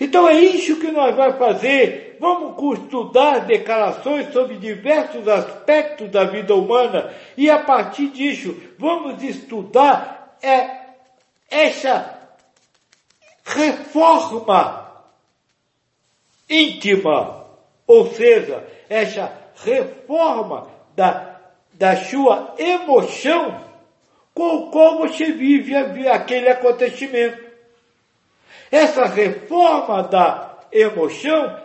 Então 0.00 0.28
é 0.28 0.34
isso 0.40 0.80
que 0.80 0.90
nós 0.90 1.14
vamos 1.14 1.38
fazer. 1.38 2.16
Vamos 2.18 2.80
estudar 2.80 3.40
declarações 3.40 4.32
sobre 4.32 4.56
diversos 4.56 5.28
aspectos 5.28 6.10
da 6.10 6.24
vida 6.24 6.54
humana 6.54 7.12
e 7.36 7.50
a 7.50 7.58
partir 7.58 8.08
disso 8.08 8.56
vamos 8.78 9.22
estudar 9.22 10.38
é, 10.42 10.86
essa 11.50 12.15
reforma 13.46 14.86
íntima, 16.50 17.44
ou 17.86 18.12
seja, 18.12 18.66
essa 18.88 19.32
reforma 19.64 20.68
da, 20.96 21.36
da 21.72 21.96
sua 21.96 22.54
emoção 22.58 23.64
com 24.34 24.70
como 24.70 25.08
você 25.08 25.32
vive 25.32 25.74
aquele 26.08 26.48
acontecimento. 26.48 27.46
Essa 28.70 29.06
reforma 29.06 30.02
da 30.02 30.58
emoção 30.72 31.60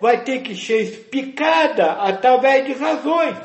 vai 0.00 0.24
ter 0.24 0.40
que 0.40 0.56
ser 0.56 0.80
explicada 0.80 1.92
através 1.92 2.66
de 2.66 2.72
razões. 2.72 3.38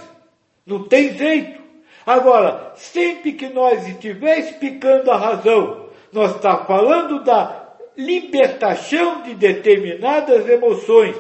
Não 0.66 0.88
tem 0.88 1.16
jeito. 1.16 1.60
Agora, 2.06 2.74
sempre 2.76 3.34
que 3.34 3.50
nós 3.50 3.88
estiver 3.88 4.40
explicando 4.40 5.12
a 5.12 5.18
razão 5.18 5.79
nós 6.12 6.36
está 6.36 6.66
falando 6.66 7.24
da 7.24 7.76
libertação 7.98 9.24
de 9.24 9.36
determinadas 9.36 10.48
emoções 10.48 11.16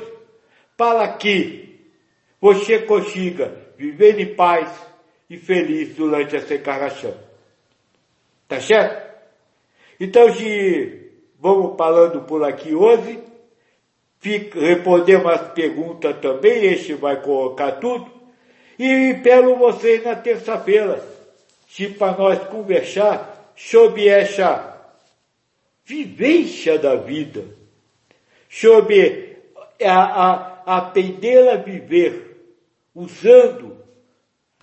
para 0.77 1.07
que 1.13 1.77
você 2.39 2.79
consiga 2.79 3.53
viver 3.77 4.19
em 4.19 4.33
paz 4.33 4.69
e 5.29 5.37
feliz 5.37 5.95
durante 5.95 6.35
essa 6.35 6.55
encarnação. 6.55 7.13
Tá 8.47 8.59
certo? 8.59 9.09
Então, 9.99 10.33
se 10.33 11.11
vamos 11.37 11.75
falando 11.77 12.21
por 12.21 12.43
aqui 12.43 12.73
hoje, 12.73 13.19
fica, 14.19 14.59
respondemos 14.59 15.31
as 15.31 15.51
perguntas 15.51 16.17
também, 16.19 16.65
este 16.65 16.93
vai 16.93 17.21
colocar 17.21 17.73
tudo, 17.73 18.09
e 18.77 19.11
espero 19.11 19.57
vocês 19.57 20.03
na 20.03 20.15
terça-feira, 20.15 21.03
se 21.67 21.89
para 21.89 22.17
nós 22.17 22.39
conversar 22.47 23.53
sobre 23.55 24.07
essa 24.07 24.78
vivência 25.89 26.77
da 26.77 26.95
vida, 26.95 27.43
sobre 28.47 29.39
a, 29.83 29.95
a, 29.95 30.77
aprender 30.77 31.49
a 31.49 31.55
viver 31.55 32.53
usando 32.93 33.83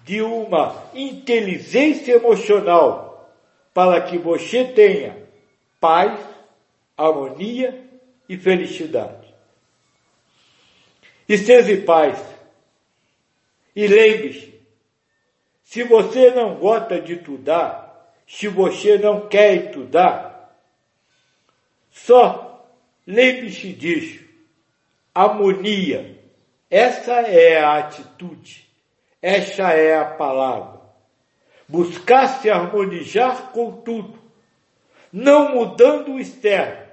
de 0.04 0.22
uma 0.22 0.88
inteligência 0.94 2.12
emocional 2.12 3.28
para 3.74 4.00
que 4.02 4.16
você 4.16 4.66
tenha 4.66 5.26
paz, 5.80 6.16
harmonia 6.96 7.84
e 8.28 8.38
felicidade. 8.38 9.34
Esteja 11.28 11.84
paz. 11.84 12.24
E 13.74 13.88
lembre-se, 13.88 14.54
se 15.64 15.82
você 15.82 16.30
não 16.30 16.54
gosta 16.54 17.00
de 17.00 17.14
estudar, 17.14 18.14
se 18.28 18.46
você 18.46 18.96
não 18.96 19.28
quer 19.28 19.66
estudar, 19.66 20.35
só 21.96 22.68
lembre-se 23.06 23.72
disso. 23.72 24.24
Harmonia. 25.14 26.20
Essa 26.70 27.20
é 27.22 27.58
a 27.58 27.78
atitude. 27.78 28.68
Essa 29.22 29.72
é 29.72 29.96
a 29.96 30.04
palavra. 30.04 30.80
Buscar 31.66 32.28
se 32.28 32.50
harmonizar 32.50 33.50
com 33.50 33.72
tudo, 33.80 34.18
não 35.10 35.54
mudando 35.54 36.12
o 36.12 36.20
externo, 36.20 36.86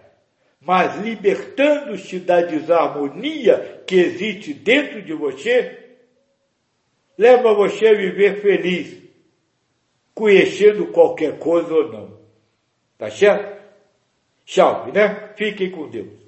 mas 0.60 0.96
libertando-te 1.02 2.20
da 2.20 2.42
desarmonia 2.42 3.84
que 3.86 3.96
existe 3.96 4.54
dentro 4.54 5.02
de 5.02 5.14
você, 5.14 5.98
leva 7.18 7.54
você 7.54 7.88
a 7.88 7.94
viver 7.94 8.42
feliz, 8.42 8.98
conhecendo 10.16 10.88
qualquer 10.88 11.38
coisa 11.38 11.72
ou 11.72 11.92
não. 11.92 12.20
Tá 12.98 13.12
certo? 13.12 13.63
Tchau, 14.46 14.92
né? 14.92 15.34
Fiquem 15.36 15.72
com 15.72 15.90
Deus. 15.90 16.23